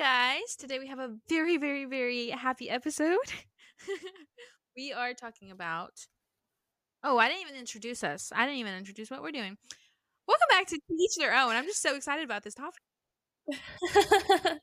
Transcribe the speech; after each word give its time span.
guys. 0.00 0.56
Today 0.56 0.78
we 0.78 0.86
have 0.86 0.98
a 0.98 1.14
very, 1.28 1.58
very, 1.58 1.84
very 1.84 2.30
happy 2.30 2.70
episode. 2.70 3.18
we 4.76 4.94
are 4.94 5.12
talking 5.12 5.50
about. 5.50 6.06
Oh, 7.04 7.18
I 7.18 7.28
didn't 7.28 7.42
even 7.42 7.56
introduce 7.56 8.02
us. 8.02 8.32
I 8.34 8.46
didn't 8.46 8.60
even 8.60 8.72
introduce 8.72 9.10
what 9.10 9.20
we're 9.20 9.30
doing. 9.30 9.58
Welcome 10.26 10.46
back 10.48 10.68
to 10.68 10.78
Each 10.98 11.16
Their 11.18 11.34
Own. 11.34 11.50
I'm 11.50 11.66
just 11.66 11.82
so 11.82 11.94
excited 11.94 12.24
about 12.24 12.44
this 12.44 12.54
topic. 12.54 12.80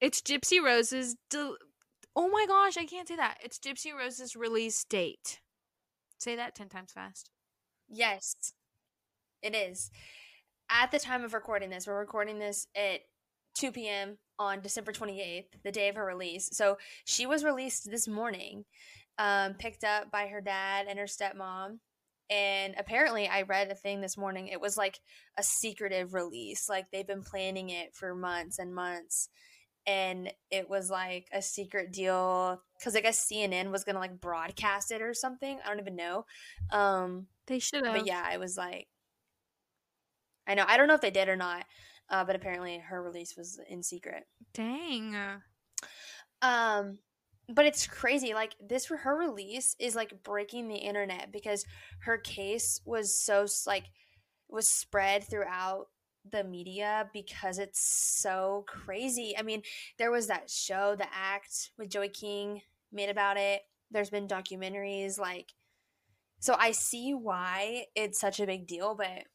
it's 0.00 0.22
Gypsy 0.22 0.64
Rose's. 0.64 1.16
Del- 1.28 1.58
oh 2.16 2.30
my 2.30 2.46
gosh, 2.48 2.78
I 2.78 2.86
can't 2.86 3.08
say 3.08 3.16
that. 3.16 3.36
It's 3.44 3.58
Gypsy 3.58 3.94
Rose's 3.94 4.34
release 4.34 4.82
date. 4.84 5.40
Say 6.18 6.34
that 6.34 6.54
10 6.54 6.70
times 6.70 6.92
fast. 6.92 7.28
Yes, 7.90 8.54
it 9.42 9.54
is. 9.54 9.90
At 10.70 10.92
the 10.92 10.98
time 10.98 11.24
of 11.24 11.34
recording 11.34 11.68
this, 11.68 11.86
we're 11.86 11.98
recording 11.98 12.38
this 12.38 12.66
at 12.74 13.00
2 13.56 13.72
p.m. 13.72 14.16
on 14.42 14.60
December 14.60 14.92
28th, 14.92 15.46
the 15.62 15.72
day 15.72 15.88
of 15.88 15.94
her 15.94 16.04
release. 16.04 16.50
So 16.52 16.78
she 17.04 17.26
was 17.26 17.44
released 17.44 17.90
this 17.90 18.08
morning, 18.08 18.64
um, 19.18 19.54
picked 19.54 19.84
up 19.84 20.10
by 20.10 20.26
her 20.26 20.40
dad 20.40 20.86
and 20.88 20.98
her 20.98 21.06
stepmom. 21.06 21.78
And 22.28 22.74
apparently, 22.78 23.28
I 23.28 23.42
read 23.42 23.70
a 23.70 23.74
thing 23.74 24.00
this 24.00 24.16
morning. 24.16 24.48
It 24.48 24.60
was 24.60 24.76
like 24.76 24.98
a 25.38 25.42
secretive 25.42 26.14
release. 26.14 26.68
Like 26.68 26.86
they've 26.90 27.06
been 27.06 27.22
planning 27.22 27.70
it 27.70 27.94
for 27.94 28.14
months 28.14 28.58
and 28.58 28.74
months. 28.74 29.28
And 29.86 30.32
it 30.50 30.70
was 30.70 30.90
like 30.90 31.26
a 31.32 31.42
secret 31.42 31.92
deal 31.92 32.62
because 32.78 32.96
I 32.96 33.00
guess 33.00 33.28
CNN 33.30 33.70
was 33.70 33.84
going 33.84 33.94
to 33.94 34.00
like 34.00 34.20
broadcast 34.20 34.92
it 34.92 35.02
or 35.02 35.12
something. 35.12 35.58
I 35.64 35.68
don't 35.68 35.80
even 35.80 35.96
know. 35.96 36.24
Um, 36.70 37.26
they 37.46 37.58
should 37.58 37.84
have. 37.84 37.94
But 37.94 38.06
yeah, 38.06 38.32
it 38.32 38.40
was 38.40 38.56
like, 38.56 38.86
I 40.46 40.54
know. 40.54 40.64
I 40.66 40.76
don't 40.76 40.88
know 40.88 40.94
if 40.94 41.00
they 41.00 41.10
did 41.10 41.28
or 41.28 41.36
not. 41.36 41.64
Uh, 42.12 42.24
but 42.24 42.36
apparently 42.36 42.78
her 42.78 43.02
release 43.02 43.36
was 43.36 43.58
in 43.68 43.82
secret. 43.82 44.24
Dang. 44.52 45.16
Um, 46.42 46.98
but 47.48 47.66
it's 47.66 47.86
crazy. 47.86 48.34
Like 48.34 48.54
this, 48.60 48.86
her 48.86 49.16
release 49.16 49.74
is 49.80 49.96
like 49.96 50.22
breaking 50.22 50.68
the 50.68 50.76
internet 50.76 51.32
because 51.32 51.64
her 52.00 52.18
case 52.18 52.80
was 52.84 53.18
so 53.18 53.46
like 53.66 53.84
was 54.48 54.68
spread 54.68 55.24
throughout 55.24 55.86
the 56.30 56.44
media 56.44 57.08
because 57.12 57.58
it's 57.58 57.80
so 57.80 58.64
crazy. 58.68 59.34
I 59.36 59.42
mean, 59.42 59.62
there 59.98 60.10
was 60.10 60.26
that 60.28 60.50
show, 60.50 60.94
The 60.94 61.06
Act, 61.12 61.70
with 61.78 61.90
Joey 61.90 62.10
King 62.10 62.60
made 62.92 63.08
about 63.08 63.38
it. 63.38 63.62
There's 63.90 64.10
been 64.10 64.28
documentaries 64.28 65.18
like 65.18 65.48
so 66.40 66.56
I 66.58 66.72
see 66.72 67.14
why 67.14 67.86
it's 67.94 68.20
such 68.20 68.40
a 68.40 68.46
big 68.46 68.66
deal, 68.66 68.96
but 68.96 69.26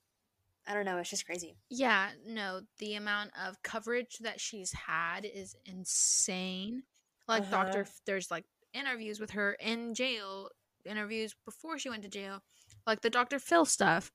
I 0.68 0.74
don't 0.74 0.86
know. 0.86 0.98
It's 0.98 1.10
just 1.10 1.26
crazy. 1.26 1.56
Yeah, 1.70 2.10
no, 2.26 2.62
the 2.80 2.96
amount 2.96 3.32
of 3.42 3.62
coverage 3.64 4.18
that 4.22 4.42
she's 4.42 4.74
had 4.74 5.26
is 5.26 5.56
insane. 5.66 6.84
Like 7.28 7.44
uh-huh. 7.44 7.64
Doctor, 7.64 7.88
there's 8.06 8.30
like 8.30 8.44
interviews 8.74 9.20
with 9.20 9.32
her 9.32 9.54
in 9.54 9.94
jail, 9.94 10.50
interviews 10.86 11.36
before 11.46 11.80
she 11.80 11.90
went 11.90 12.04
to 12.04 12.10
jail, 12.10 12.42
like 12.86 13.02
the 13.02 13.10
Doctor 13.10 13.40
Phil 13.40 13.66
stuff. 13.66 14.12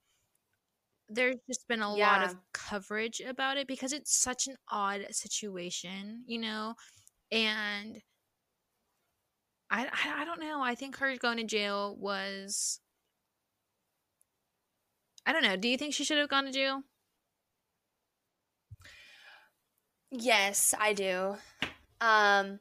There's 1.08 1.36
just 1.48 1.66
been 1.68 1.82
a 1.82 1.96
yeah. 1.96 2.06
lot 2.06 2.26
of 2.26 2.36
coverage 2.52 3.20
about 3.20 3.56
it 3.56 3.66
because 3.66 3.92
it's 3.92 4.14
such 4.14 4.46
an 4.46 4.56
odd 4.70 5.06
situation, 5.10 6.22
you 6.26 6.38
know, 6.38 6.74
and 7.30 8.00
I 9.70 9.86
I, 9.86 10.22
I 10.22 10.24
don't 10.24 10.40
know. 10.40 10.62
I 10.62 10.74
think 10.74 10.98
her 10.98 11.16
going 11.16 11.38
to 11.38 11.44
jail 11.44 11.96
was 11.98 12.78
I 15.26 15.32
don't 15.32 15.42
know. 15.42 15.56
Do 15.56 15.68
you 15.68 15.76
think 15.76 15.94
she 15.94 16.04
should 16.04 16.18
have 16.18 16.28
gone 16.28 16.44
to 16.44 16.52
jail? 16.52 16.82
Yes, 20.10 20.74
I 20.78 20.92
do. 20.92 21.36
Um 22.00 22.60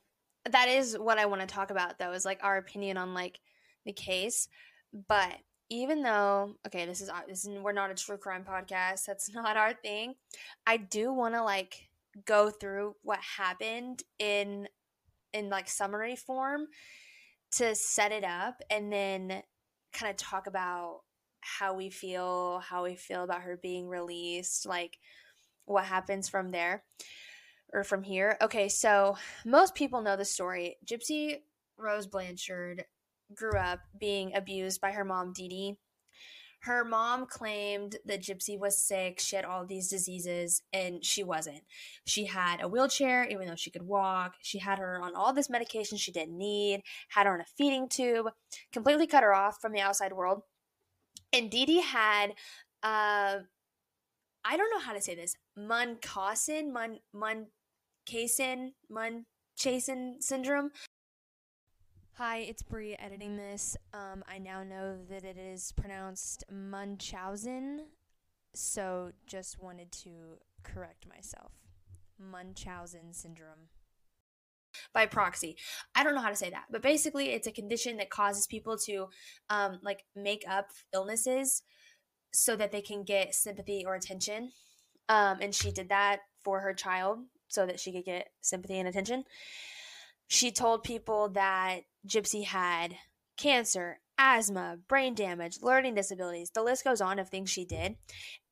that 0.49 0.69
is 0.69 0.97
what 0.97 1.19
I 1.19 1.25
want 1.25 1.41
to 1.41 1.47
talk 1.47 1.69
about 1.69 1.99
though 1.99 2.13
is 2.13 2.25
like 2.25 2.39
our 2.43 2.57
opinion 2.57 2.97
on 2.97 3.13
like 3.13 3.39
the 3.85 3.93
case. 3.93 4.47
But 5.07 5.35
even 5.69 6.03
though 6.03 6.55
okay, 6.67 6.85
this 6.85 7.01
is 7.01 7.09
this 7.27 7.45
is 7.45 7.59
we're 7.59 7.71
not 7.71 7.91
a 7.91 7.95
true 7.95 8.17
crime 8.17 8.45
podcast. 8.47 9.05
That's 9.05 9.29
not 9.33 9.57
our 9.57 9.73
thing. 9.73 10.15
I 10.65 10.77
do 10.77 11.13
want 11.13 11.35
to 11.35 11.43
like 11.43 11.89
go 12.25 12.49
through 12.49 12.95
what 13.03 13.19
happened 13.37 14.03
in 14.19 14.67
in 15.33 15.49
like 15.49 15.69
summary 15.69 16.15
form 16.15 16.67
to 17.51 17.75
set 17.75 18.11
it 18.11 18.23
up 18.23 18.61
and 18.69 18.91
then 18.91 19.43
kind 19.93 20.09
of 20.09 20.17
talk 20.17 20.47
about 20.47 21.01
how 21.41 21.73
we 21.73 21.89
feel, 21.89 22.59
how 22.59 22.83
we 22.83 22.95
feel 22.95 23.23
about 23.23 23.41
her 23.41 23.59
being 23.61 23.87
released, 23.87 24.65
like 24.65 24.97
what 25.65 25.85
happens 25.85 26.29
from 26.29 26.51
there 26.51 26.83
or 27.73 27.83
from 27.83 28.03
here. 28.03 28.37
Okay, 28.41 28.69
so 28.69 29.17
most 29.45 29.75
people 29.75 30.01
know 30.01 30.15
the 30.15 30.25
story. 30.25 30.77
Gypsy 30.85 31.37
Rose 31.77 32.07
Blanchard 32.07 32.85
grew 33.33 33.57
up 33.57 33.79
being 33.99 34.35
abused 34.35 34.81
by 34.81 34.91
her 34.91 35.05
mom, 35.05 35.33
Dee 35.33 35.47
Dee. 35.47 35.77
Her 36.61 36.85
mom 36.85 37.25
claimed 37.25 37.95
that 38.05 38.21
Gypsy 38.21 38.59
was 38.59 38.77
sick, 38.77 39.19
she 39.19 39.35
had 39.35 39.45
all 39.45 39.65
these 39.65 39.89
diseases, 39.89 40.61
and 40.71 41.03
she 41.03 41.23
wasn't. 41.23 41.63
She 42.05 42.25
had 42.25 42.61
a 42.61 42.67
wheelchair, 42.67 43.23
even 43.23 43.47
though 43.47 43.55
she 43.55 43.71
could 43.71 43.81
walk. 43.81 44.35
She 44.43 44.59
had 44.59 44.77
her 44.77 45.01
on 45.01 45.15
all 45.15 45.33
this 45.33 45.49
medication 45.49 45.97
she 45.97 46.11
didn't 46.11 46.37
need, 46.37 46.83
had 47.09 47.25
her 47.25 47.33
on 47.33 47.41
a 47.41 47.45
feeding 47.57 47.89
tube, 47.89 48.27
completely 48.71 49.07
cut 49.07 49.23
her 49.23 49.33
off 49.33 49.59
from 49.59 49.71
the 49.71 49.81
outside 49.81 50.13
world 50.13 50.43
and 51.33 51.49
Dee 51.49 51.65
Dee 51.65 51.81
had 51.81 52.33
uh 52.83 53.39
I 54.43 54.57
don't 54.57 54.71
know 54.71 54.79
how 54.79 54.93
to 54.93 55.01
say 55.01 55.13
this. 55.15 55.35
Munchausen, 55.55 56.73
Mun 56.73 56.99
Munchausen, 57.13 58.73
Munchausen 58.89 60.17
syndrome. 60.19 60.71
Hi, 62.13 62.37
it's 62.39 62.63
Brie 62.63 62.95
editing 62.95 63.37
this. 63.37 63.77
Um, 63.93 64.23
I 64.27 64.37
now 64.39 64.63
know 64.63 64.97
that 65.09 65.23
it 65.23 65.37
is 65.37 65.71
pronounced 65.71 66.43
Munchausen, 66.51 67.85
so 68.53 69.11
just 69.27 69.61
wanted 69.61 69.91
to 70.03 70.39
correct 70.63 71.07
myself. 71.07 71.51
Munchausen 72.19 73.13
syndrome 73.13 73.69
by 74.93 75.05
proxy. 75.05 75.57
I 75.95 76.03
don't 76.03 76.15
know 76.15 76.21
how 76.21 76.29
to 76.29 76.35
say 76.35 76.49
that, 76.49 76.65
but 76.71 76.81
basically, 76.81 77.29
it's 77.29 77.47
a 77.47 77.51
condition 77.51 77.97
that 77.97 78.09
causes 78.09 78.47
people 78.47 78.77
to 78.85 79.07
um, 79.49 79.79
like 79.83 80.03
make 80.15 80.43
up 80.49 80.67
illnesses 80.93 81.63
so 82.33 82.55
that 82.55 82.71
they 82.71 82.81
can 82.81 83.03
get 83.03 83.35
sympathy 83.35 83.83
or 83.85 83.95
attention. 83.95 84.51
Um, 85.09 85.39
and 85.41 85.53
she 85.53 85.71
did 85.71 85.89
that 85.89 86.19
for 86.43 86.61
her 86.61 86.73
child 86.73 87.19
so 87.47 87.65
that 87.65 87.79
she 87.79 87.91
could 87.91 88.05
get 88.05 88.29
sympathy 88.41 88.79
and 88.79 88.87
attention. 88.87 89.25
She 90.27 90.51
told 90.51 90.83
people 90.83 91.29
that 91.29 91.81
Gypsy 92.07 92.45
had 92.45 92.95
cancer, 93.37 93.99
asthma, 94.17 94.77
brain 94.87 95.13
damage, 95.13 95.57
learning 95.61 95.95
disabilities. 95.95 96.51
The 96.51 96.63
list 96.63 96.83
goes 96.83 97.01
on 97.01 97.19
of 97.19 97.29
things 97.29 97.49
she 97.49 97.65
did. 97.65 97.97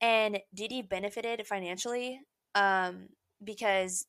And 0.02 0.40
Dee 0.54 0.82
benefited 0.82 1.48
financially 1.48 2.20
um, 2.56 3.10
because 3.42 4.08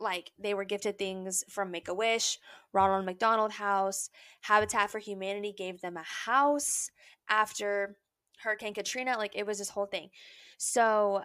like 0.00 0.32
they 0.38 0.54
were 0.54 0.64
gifted 0.64 0.98
things 0.98 1.44
from 1.48 1.70
Make 1.70 1.88
a 1.88 1.94
Wish, 1.94 2.38
Ronald 2.72 3.04
McDonald 3.04 3.52
House, 3.52 4.10
Habitat 4.42 4.90
for 4.90 4.98
Humanity 4.98 5.54
gave 5.56 5.80
them 5.80 5.96
a 5.96 6.02
house 6.02 6.90
after 7.28 7.96
Hurricane 8.42 8.74
Katrina. 8.74 9.16
Like 9.16 9.36
it 9.36 9.46
was 9.46 9.58
this 9.58 9.70
whole 9.70 9.86
thing. 9.86 10.10
So, 10.58 11.22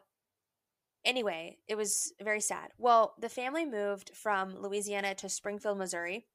anyway, 1.04 1.58
it 1.68 1.76
was 1.76 2.14
very 2.22 2.42
sad. 2.42 2.70
Well, 2.78 3.16
the 3.20 3.30
family 3.30 3.66
moved 3.66 4.12
from 4.14 4.56
Louisiana 4.62 5.16
to 5.16 5.30
Springfield, 5.30 5.78
Missouri. 5.78 6.26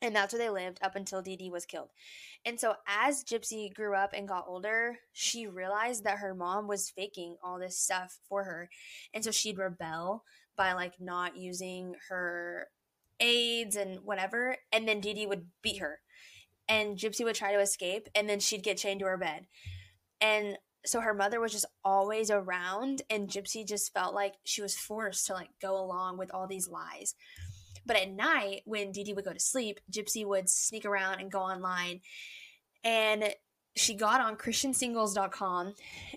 And 0.00 0.16
that's 0.16 0.32
where 0.32 0.42
they 0.42 0.50
lived 0.50 0.80
up 0.82 0.96
until 0.96 1.22
Dee 1.22 1.36
Dee 1.36 1.50
was 1.50 1.64
killed. 1.64 1.90
And 2.44 2.58
so, 2.58 2.74
as 2.88 3.22
Gypsy 3.22 3.72
grew 3.72 3.94
up 3.94 4.12
and 4.12 4.26
got 4.26 4.46
older, 4.48 4.98
she 5.12 5.46
realized 5.46 6.02
that 6.02 6.18
her 6.18 6.34
mom 6.34 6.66
was 6.66 6.90
faking 6.90 7.36
all 7.42 7.60
this 7.60 7.78
stuff 7.78 8.18
for 8.28 8.42
her. 8.42 8.68
And 9.14 9.22
so, 9.22 9.30
she'd 9.30 9.58
rebel 9.58 10.24
by 10.56 10.72
like 10.72 10.94
not 11.00 11.36
using 11.36 11.94
her 12.08 12.68
aids 13.20 13.76
and 13.76 14.00
whatever. 14.04 14.56
And 14.72 14.86
then 14.86 15.00
Dee 15.00 15.14
Dee 15.14 15.26
would 15.26 15.46
beat 15.62 15.80
her. 15.80 16.00
And 16.68 16.96
Gypsy 16.96 17.24
would 17.24 17.34
try 17.34 17.52
to 17.52 17.60
escape 17.60 18.08
and 18.14 18.28
then 18.28 18.40
she'd 18.40 18.62
get 18.62 18.78
chained 18.78 19.00
to 19.00 19.06
her 19.06 19.18
bed. 19.18 19.46
And 20.20 20.58
so 20.84 21.00
her 21.00 21.14
mother 21.14 21.40
was 21.40 21.52
just 21.52 21.66
always 21.84 22.30
around 22.30 23.02
and 23.10 23.28
Gypsy 23.28 23.66
just 23.66 23.92
felt 23.92 24.14
like 24.14 24.34
she 24.44 24.62
was 24.62 24.76
forced 24.76 25.26
to 25.26 25.34
like 25.34 25.50
go 25.60 25.76
along 25.76 26.18
with 26.18 26.32
all 26.32 26.46
these 26.46 26.68
lies. 26.68 27.14
But 27.84 27.96
at 27.96 28.10
night, 28.10 28.62
when 28.64 28.92
Dee 28.92 29.04
Dee 29.04 29.12
would 29.12 29.24
go 29.24 29.32
to 29.32 29.40
sleep, 29.40 29.80
Gypsy 29.90 30.26
would 30.26 30.48
sneak 30.48 30.84
around 30.84 31.20
and 31.20 31.30
go 31.30 31.40
online. 31.40 32.00
And 32.84 33.34
she 33.74 33.94
got 33.94 34.20
on 34.20 34.36
ChristianSingles.com 34.36 35.74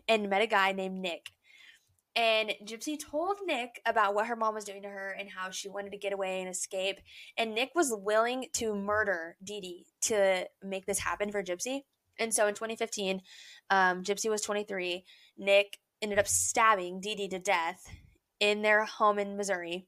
and 0.07 0.29
met 0.29 0.41
a 0.41 0.47
guy 0.47 0.71
named 0.71 0.99
Nick. 0.99 1.31
And 2.15 2.53
Gypsy 2.63 2.97
told 2.97 3.37
Nick 3.45 3.81
about 3.85 4.15
what 4.15 4.27
her 4.27 4.37
mom 4.37 4.55
was 4.55 4.63
doing 4.63 4.81
to 4.83 4.87
her 4.87 5.15
and 5.19 5.29
how 5.29 5.49
she 5.49 5.67
wanted 5.67 5.91
to 5.91 5.97
get 5.97 6.13
away 6.13 6.39
and 6.39 6.49
escape. 6.49 6.97
And 7.37 7.53
Nick 7.53 7.71
was 7.75 7.93
willing 7.93 8.47
to 8.53 8.73
murder 8.73 9.35
Dee 9.43 9.59
Dee 9.59 9.85
to 10.03 10.47
make 10.63 10.85
this 10.85 10.99
happen 10.99 11.31
for 11.31 11.43
Gypsy. 11.43 11.81
And 12.17 12.33
so 12.33 12.47
in 12.47 12.53
2015, 12.53 13.21
um, 13.69 14.03
Gypsy 14.03 14.29
was 14.29 14.41
23. 14.41 15.03
Nick 15.37 15.77
ended 16.01 16.19
up 16.19 16.27
stabbing 16.27 17.01
Dee 17.01 17.15
Dee 17.15 17.27
to 17.27 17.39
death 17.39 17.89
in 18.39 18.61
their 18.61 18.85
home 18.85 19.19
in 19.19 19.35
Missouri. 19.35 19.87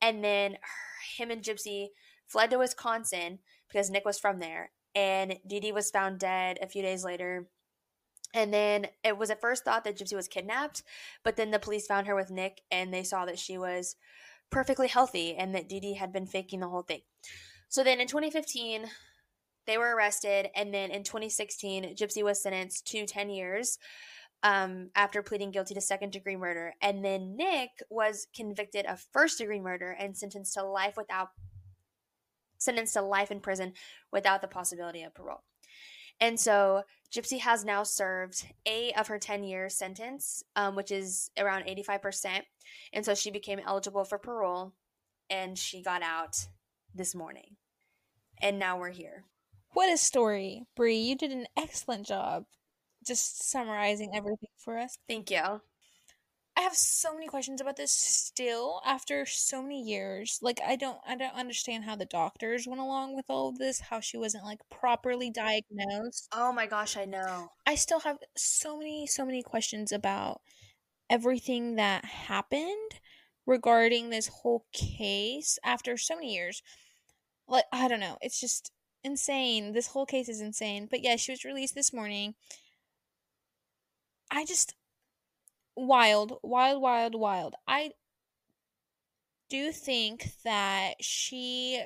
And 0.00 0.22
then 0.22 0.52
her, 0.52 1.16
him 1.16 1.30
and 1.32 1.42
Gypsy 1.42 1.88
fled 2.26 2.50
to 2.50 2.58
Wisconsin 2.58 3.40
because 3.68 3.90
Nick 3.90 4.04
was 4.04 4.18
from 4.18 4.38
there. 4.38 4.70
And 4.94 5.38
Dee 5.46 5.60
Dee 5.60 5.72
was 5.72 5.90
found 5.90 6.20
dead 6.20 6.58
a 6.62 6.68
few 6.68 6.82
days 6.82 7.04
later. 7.04 7.48
And 8.34 8.52
then 8.52 8.88
it 9.02 9.16
was 9.16 9.30
at 9.30 9.40
first 9.40 9.64
thought 9.64 9.84
that 9.84 9.96
Gypsy 9.96 10.14
was 10.14 10.28
kidnapped, 10.28 10.82
but 11.24 11.36
then 11.36 11.50
the 11.50 11.58
police 11.58 11.86
found 11.86 12.06
her 12.06 12.14
with 12.14 12.30
Nick 12.30 12.60
and 12.70 12.92
they 12.92 13.02
saw 13.02 13.24
that 13.24 13.38
she 13.38 13.56
was 13.56 13.96
perfectly 14.50 14.88
healthy 14.88 15.34
and 15.34 15.54
that 15.54 15.68
Dee 15.68 15.80
Dee 15.80 15.94
had 15.94 16.12
been 16.12 16.26
faking 16.26 16.60
the 16.60 16.68
whole 16.68 16.82
thing. 16.82 17.00
So 17.68 17.82
then 17.82 18.00
in 18.00 18.06
2015, 18.06 18.86
they 19.66 19.78
were 19.78 19.94
arrested. 19.94 20.48
And 20.56 20.72
then 20.72 20.90
in 20.90 21.04
2016, 21.04 21.94
Gypsy 21.94 22.24
was 22.24 22.42
sentenced 22.42 22.86
to 22.88 23.06
10 23.06 23.30
years 23.30 23.78
um, 24.42 24.90
after 24.94 25.22
pleading 25.22 25.50
guilty 25.50 25.74
to 25.74 25.80
second 25.80 26.12
degree 26.12 26.36
murder. 26.36 26.74
And 26.80 27.04
then 27.04 27.36
Nick 27.36 27.70
was 27.90 28.26
convicted 28.34 28.86
of 28.86 29.04
first 29.12 29.38
degree 29.38 29.60
murder 29.60 29.90
and 29.90 30.16
sentenced 30.16 30.54
to 30.54 30.64
life 30.64 30.96
without 30.96 31.28
sentenced 32.60 32.94
to 32.94 33.02
life 33.02 33.30
in 33.30 33.40
prison 33.40 33.72
without 34.10 34.40
the 34.40 34.48
possibility 34.48 35.02
of 35.02 35.14
parole. 35.14 35.44
And 36.20 36.38
so 36.38 36.82
Gypsy 37.12 37.40
has 37.40 37.64
now 37.64 37.82
served 37.84 38.46
eight 38.66 38.92
of 38.98 39.06
her 39.08 39.18
10 39.18 39.44
year 39.44 39.68
sentence, 39.68 40.42
um, 40.56 40.74
which 40.76 40.90
is 40.90 41.30
around 41.38 41.64
85%. 41.64 42.42
And 42.92 43.04
so 43.04 43.14
she 43.14 43.30
became 43.30 43.60
eligible 43.64 44.04
for 44.04 44.18
parole 44.18 44.72
and 45.30 45.58
she 45.58 45.82
got 45.82 46.02
out 46.02 46.46
this 46.94 47.14
morning. 47.14 47.56
And 48.40 48.58
now 48.58 48.78
we're 48.78 48.90
here. 48.90 49.24
What 49.72 49.92
a 49.92 49.96
story, 49.96 50.64
Brie. 50.76 50.96
You 50.96 51.16
did 51.16 51.30
an 51.30 51.46
excellent 51.56 52.06
job 52.06 52.44
just 53.06 53.48
summarizing 53.50 54.12
everything 54.14 54.50
for 54.58 54.78
us. 54.78 54.98
Thank 55.08 55.30
you. 55.30 55.60
I 56.58 56.62
have 56.62 56.74
so 56.74 57.14
many 57.14 57.28
questions 57.28 57.60
about 57.60 57.76
this 57.76 57.92
still 57.92 58.82
after 58.84 59.24
so 59.24 59.62
many 59.62 59.80
years. 59.80 60.40
Like 60.42 60.58
I 60.66 60.74
don't 60.74 60.98
I 61.06 61.14
don't 61.14 61.36
understand 61.36 61.84
how 61.84 61.94
the 61.94 62.04
doctors 62.04 62.66
went 62.66 62.80
along 62.80 63.14
with 63.14 63.26
all 63.28 63.48
of 63.48 63.58
this, 63.58 63.78
how 63.78 64.00
she 64.00 64.16
wasn't 64.16 64.44
like 64.44 64.58
properly 64.68 65.30
diagnosed. 65.30 66.28
Oh 66.32 66.52
my 66.52 66.66
gosh, 66.66 66.96
I 66.96 67.04
know. 67.04 67.52
I 67.64 67.76
still 67.76 68.00
have 68.00 68.18
so 68.36 68.76
many 68.76 69.06
so 69.06 69.24
many 69.24 69.40
questions 69.40 69.92
about 69.92 70.40
everything 71.08 71.76
that 71.76 72.04
happened 72.04 72.98
regarding 73.46 74.10
this 74.10 74.26
whole 74.26 74.66
case 74.72 75.60
after 75.64 75.96
so 75.96 76.16
many 76.16 76.34
years. 76.34 76.60
Like 77.46 77.66
I 77.72 77.86
don't 77.86 78.00
know, 78.00 78.18
it's 78.20 78.40
just 78.40 78.72
insane. 79.04 79.74
This 79.74 79.86
whole 79.86 80.06
case 80.06 80.28
is 80.28 80.40
insane. 80.40 80.88
But 80.90 81.04
yeah, 81.04 81.14
she 81.14 81.30
was 81.30 81.44
released 81.44 81.76
this 81.76 81.92
morning. 81.92 82.34
I 84.30 84.44
just 84.44 84.74
wild, 85.78 86.38
wild, 86.42 86.82
wild, 86.82 87.14
wild. 87.14 87.54
I 87.66 87.92
do 89.48 89.72
think 89.72 90.32
that 90.44 90.94
she 91.02 91.84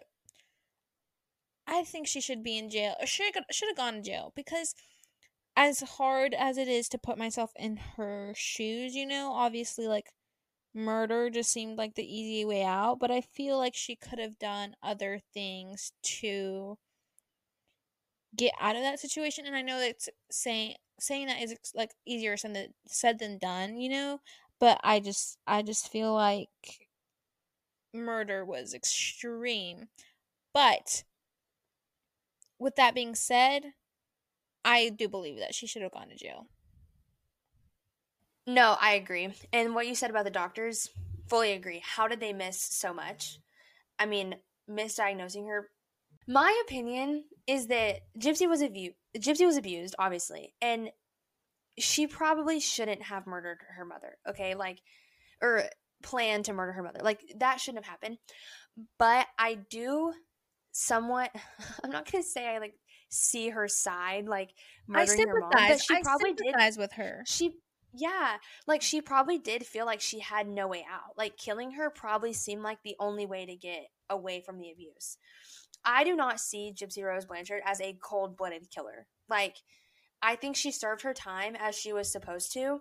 I 1.66 1.84
think 1.84 2.06
she 2.06 2.20
should 2.20 2.42
be 2.42 2.58
in 2.58 2.70
jail 2.70 2.96
or 3.00 3.06
should 3.06 3.34
should 3.50 3.68
have 3.68 3.76
gone 3.76 3.94
to 3.94 4.02
jail 4.02 4.32
because 4.34 4.74
as 5.56 5.80
hard 5.80 6.34
as 6.34 6.56
it 6.58 6.68
is 6.68 6.88
to 6.90 6.98
put 6.98 7.18
myself 7.18 7.52
in 7.56 7.76
her 7.96 8.32
shoes, 8.36 8.94
you 8.94 9.06
know, 9.06 9.32
obviously 9.32 9.86
like 9.86 10.12
murder 10.74 11.30
just 11.30 11.52
seemed 11.52 11.78
like 11.78 11.94
the 11.94 12.04
easy 12.04 12.44
way 12.44 12.64
out, 12.64 12.98
but 12.98 13.10
I 13.10 13.20
feel 13.20 13.58
like 13.58 13.74
she 13.74 13.96
could 13.96 14.18
have 14.18 14.38
done 14.38 14.76
other 14.82 15.20
things 15.34 15.92
to 16.20 16.78
get 18.36 18.52
out 18.60 18.76
of 18.76 18.82
that 18.82 19.00
situation 19.00 19.46
and 19.46 19.54
I 19.54 19.62
know 19.62 19.78
that's 19.78 20.08
saying 20.30 20.74
saying 20.98 21.26
that 21.26 21.42
is 21.42 21.54
like 21.74 21.90
easier 22.06 22.36
said 22.36 22.72
said 22.86 23.18
than 23.18 23.38
done, 23.38 23.76
you 23.76 23.88
know. 23.88 24.20
But 24.58 24.80
I 24.84 25.00
just 25.00 25.38
I 25.46 25.62
just 25.62 25.90
feel 25.90 26.14
like 26.14 26.48
murder 27.92 28.44
was 28.44 28.74
extreme. 28.74 29.88
But 30.54 31.04
with 32.58 32.76
that 32.76 32.94
being 32.94 33.14
said, 33.14 33.72
I 34.64 34.90
do 34.90 35.08
believe 35.08 35.38
that 35.38 35.54
she 35.54 35.66
should 35.66 35.82
have 35.82 35.92
gone 35.92 36.08
to 36.08 36.16
jail. 36.16 36.46
No, 38.46 38.76
I 38.80 38.94
agree. 38.94 39.32
And 39.52 39.74
what 39.74 39.86
you 39.86 39.94
said 39.94 40.10
about 40.10 40.24
the 40.24 40.30
doctors, 40.30 40.90
fully 41.28 41.52
agree. 41.52 41.82
How 41.84 42.08
did 42.08 42.20
they 42.20 42.32
miss 42.32 42.60
so 42.60 42.92
much? 42.92 43.38
I 43.98 44.06
mean, 44.06 44.36
misdiagnosing 44.68 45.46
her. 45.46 45.70
My 46.26 46.62
opinion 46.64 47.24
is 47.46 47.66
that 47.68 48.00
Gypsy 48.18 48.48
was 48.48 48.62
abused. 48.62 48.96
Gypsy 49.16 49.46
was 49.46 49.56
abused, 49.56 49.94
obviously, 49.98 50.54
and 50.60 50.90
she 51.78 52.06
probably 52.06 52.60
shouldn't 52.60 53.02
have 53.02 53.26
murdered 53.26 53.58
her 53.76 53.84
mother. 53.84 54.16
Okay, 54.28 54.54
like 54.54 54.80
or 55.40 55.64
planned 56.02 56.44
to 56.46 56.52
murder 56.52 56.72
her 56.72 56.82
mother. 56.82 57.00
Like 57.02 57.20
that 57.38 57.60
shouldn't 57.60 57.84
have 57.84 57.90
happened. 57.90 58.18
But 58.98 59.26
I 59.38 59.54
do 59.54 60.12
somewhat. 60.72 61.30
I'm 61.84 61.90
not 61.90 62.10
gonna 62.10 62.24
say 62.24 62.46
I 62.46 62.58
like 62.58 62.74
see 63.08 63.50
her 63.50 63.68
side, 63.68 64.26
like 64.26 64.50
murdering 64.86 65.28
her 65.28 65.40
mom. 65.40 65.50
But 65.52 65.82
she 65.82 65.94
I 65.94 66.02
probably 66.02 66.34
did 66.34 66.54
with 66.76 66.92
her. 66.92 67.22
She 67.26 67.52
yeah, 67.94 68.36
like 68.66 68.80
she 68.80 69.02
probably 69.02 69.38
did 69.38 69.66
feel 69.66 69.84
like 69.84 70.00
she 70.00 70.20
had 70.20 70.48
no 70.48 70.66
way 70.66 70.84
out. 70.90 71.16
Like 71.16 71.36
killing 71.36 71.72
her 71.72 71.90
probably 71.90 72.32
seemed 72.32 72.62
like 72.62 72.78
the 72.82 72.96
only 72.98 73.26
way 73.26 73.44
to 73.44 73.54
get 73.54 73.88
away 74.12 74.40
from 74.40 74.58
the 74.58 74.70
abuse. 74.70 75.18
I 75.84 76.04
do 76.04 76.14
not 76.14 76.40
see 76.40 76.72
Gypsy 76.74 77.02
Rose 77.02 77.24
Blanchard 77.24 77.62
as 77.64 77.80
a 77.80 77.98
cold 78.02 78.36
blooded 78.36 78.70
killer. 78.70 79.06
Like, 79.28 79.56
I 80.22 80.36
think 80.36 80.54
she 80.54 80.70
served 80.70 81.02
her 81.02 81.14
time 81.14 81.56
as 81.58 81.74
she 81.74 81.92
was 81.92 82.10
supposed 82.10 82.52
to. 82.52 82.80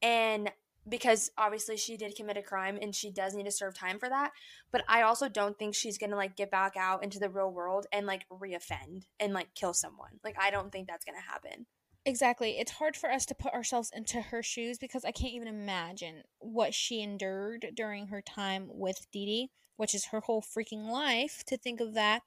And 0.00 0.52
because 0.88 1.30
obviously 1.36 1.76
she 1.76 1.96
did 1.96 2.16
commit 2.16 2.36
a 2.36 2.42
crime 2.42 2.78
and 2.80 2.94
she 2.94 3.10
does 3.10 3.34
need 3.34 3.44
to 3.44 3.50
serve 3.50 3.74
time 3.74 3.98
for 3.98 4.08
that. 4.08 4.30
But 4.70 4.84
I 4.88 5.02
also 5.02 5.28
don't 5.28 5.58
think 5.58 5.74
she's 5.74 5.98
gonna 5.98 6.16
like 6.16 6.36
get 6.36 6.50
back 6.50 6.76
out 6.76 7.02
into 7.02 7.18
the 7.18 7.28
real 7.28 7.50
world 7.50 7.86
and 7.92 8.06
like 8.06 8.24
reoffend 8.30 9.04
and 9.20 9.34
like 9.34 9.54
kill 9.54 9.74
someone. 9.74 10.20
Like, 10.24 10.36
I 10.40 10.50
don't 10.50 10.70
think 10.70 10.86
that's 10.86 11.04
gonna 11.04 11.20
happen. 11.20 11.66
Exactly. 12.06 12.58
It's 12.58 12.72
hard 12.72 12.96
for 12.96 13.10
us 13.10 13.26
to 13.26 13.34
put 13.34 13.52
ourselves 13.52 13.90
into 13.94 14.20
her 14.20 14.42
shoes 14.42 14.78
because 14.78 15.04
I 15.04 15.10
can't 15.10 15.34
even 15.34 15.48
imagine 15.48 16.22
what 16.38 16.72
she 16.72 17.02
endured 17.02 17.66
during 17.74 18.06
her 18.06 18.22
time 18.22 18.68
with 18.70 19.06
Dee 19.12 19.26
Dee 19.26 19.50
which 19.78 19.94
is 19.94 20.06
her 20.06 20.20
whole 20.20 20.42
freaking 20.42 20.90
life 20.90 21.42
to 21.46 21.56
think 21.56 21.80
of 21.80 21.94
that. 21.94 22.20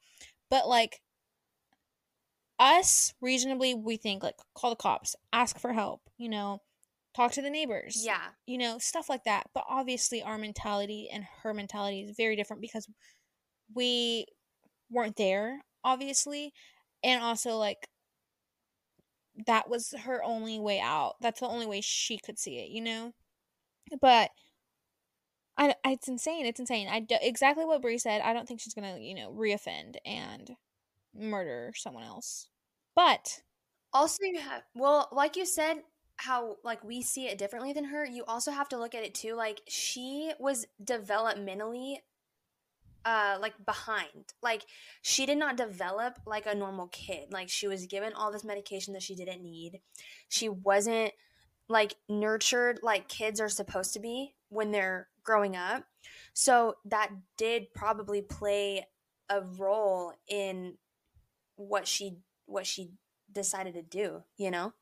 But 0.50 0.68
like 0.68 1.02
us 2.58 3.14
reasonably 3.22 3.74
we 3.76 3.98
think 3.98 4.24
like 4.24 4.36
call 4.56 4.72
the 4.72 4.76
cops, 4.76 5.16
ask 5.32 5.60
for 5.60 5.74
help, 5.74 6.02
you 6.18 6.30
know, 6.30 6.62
talk 7.14 7.34
to 7.34 7.42
the 7.42 7.50
neighbors. 7.50 8.02
Yeah. 8.04 8.30
You 8.48 8.58
know, 8.58 8.78
stuff 8.80 9.10
like 9.10 9.26
that. 9.26 9.48
But 9.54 9.66
obviously 9.70 10.24
our 10.24 10.38
mentality 10.38 11.10
and 11.12 11.26
her 11.44 11.54
mentality 11.54 12.02
is 12.02 12.16
very 12.16 12.36
different 12.36 12.62
because 12.62 12.88
we 13.76 14.26
weren't 14.90 15.18
there, 15.18 15.60
obviously. 15.84 16.54
And 17.04 17.22
also 17.22 17.58
like 17.58 17.88
that 19.46 19.70
was 19.70 19.94
her 20.06 20.24
only 20.24 20.58
way 20.58 20.80
out. 20.80 21.16
That's 21.20 21.42
the 21.42 21.48
only 21.48 21.66
way 21.66 21.82
she 21.82 22.18
could 22.18 22.40
see 22.40 22.60
it, 22.60 22.70
you 22.70 22.82
know? 22.82 23.12
But 24.00 24.30
I, 25.58 25.76
it's 25.86 26.08
insane. 26.08 26.46
It's 26.46 26.60
insane. 26.60 26.88
I 26.88 27.02
do, 27.02 27.16
exactly 27.22 27.66
what 27.66 27.82
Brie 27.82 27.98
said. 27.98 28.22
I 28.22 28.34
don't 28.34 28.48
think 28.48 28.60
she's 28.60 28.74
gonna, 28.74 28.98
you 29.00 29.14
know, 29.14 29.32
reoffend 29.32 29.96
and 30.06 30.52
murder 31.14 31.74
someone 31.76 32.04
else. 32.04 32.48
But 32.96 33.42
also, 33.94 34.24
you 34.24 34.40
have 34.40 34.64
well, 34.74 35.10
like 35.12 35.36
you 35.36 35.46
said, 35.46 35.78
how 36.18 36.58
like 36.64 36.84
we 36.84 37.02
see 37.02 37.28
it 37.28 37.38
differently 37.38 37.74
than 37.74 37.86
her. 37.86 38.06
You 38.06 38.24
also 38.28 38.52
have 38.52 38.70
to 38.70 38.78
look 38.78 38.96
at 38.96 39.04
it 39.04 39.14
too. 39.14 39.36
Like 39.36 39.62
she 39.68 40.32
was 40.40 40.66
developmentally, 40.84 41.96
uh, 43.06 43.38
like 43.42 43.54
behind. 43.66 44.34
Like 44.42 44.66
she 45.02 45.26
did 45.26 45.38
not 45.38 45.58
develop 45.58 46.20
like 46.26 46.46
a 46.46 46.56
normal 46.56 46.88
kid. 46.88 47.32
Like 47.32 47.50
she 47.50 47.68
was 47.68 47.86
given 47.88 48.14
all 48.14 48.32
this 48.32 48.44
medication 48.44 48.94
that 48.94 49.04
she 49.04 49.16
didn't 49.16 49.44
need. 49.44 49.82
She 50.30 50.50
wasn't 50.50 51.12
like 51.68 51.96
nurtured 52.10 52.80
like 52.84 53.08
kids 53.08 53.40
are 53.40 53.50
supposed 53.50 53.94
to 53.94 54.00
be 54.00 54.36
when 54.50 54.72
they're 54.72 55.08
growing 55.24 55.56
up. 55.56 55.84
So 56.34 56.76
that 56.86 57.10
did 57.38 57.74
probably 57.74 58.22
play 58.22 58.86
a 59.30 59.42
role 59.42 60.14
in 60.28 60.78
what 61.56 61.88
she 61.88 62.18
what 62.46 62.66
she 62.66 62.92
decided 63.32 63.74
to 63.76 63.82
do, 63.82 64.24
you 64.38 64.52
know? 64.52 64.74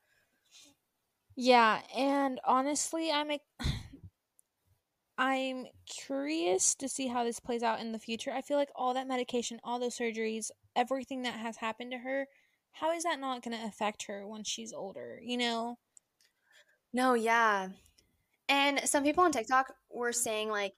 Yeah, 1.35 1.81
and 1.95 2.39
honestly, 2.43 3.11
I'm 3.11 3.31
a, 3.31 3.39
I'm 5.17 5.67
curious 5.85 6.75
to 6.75 6.89
see 6.89 7.07
how 7.07 7.23
this 7.23 7.39
plays 7.39 7.63
out 7.63 7.79
in 7.79 7.91
the 7.91 7.99
future. 7.99 8.31
I 8.31 8.41
feel 8.41 8.57
like 8.57 8.71
all 8.75 8.93
that 8.93 9.07
medication, 9.07 9.59
all 9.63 9.79
those 9.79 9.97
surgeries, 9.97 10.49
everything 10.75 11.21
that 11.23 11.35
has 11.35 11.57
happened 11.57 11.91
to 11.91 11.99
her, 11.99 12.27
how 12.71 12.91
is 12.93 13.03
that 13.03 13.19
not 13.19 13.43
going 13.43 13.57
to 13.57 13.65
affect 13.65 14.03
her 14.07 14.27
when 14.27 14.43
she's 14.43 14.73
older, 14.73 15.19
you 15.23 15.37
know? 15.37 15.77
No, 16.93 17.13
yeah. 17.13 17.69
And 18.49 18.81
some 18.85 19.03
people 19.03 19.23
on 19.23 19.31
TikTok 19.31 19.73
were 19.91 20.11
saying 20.11 20.49
like 20.49 20.73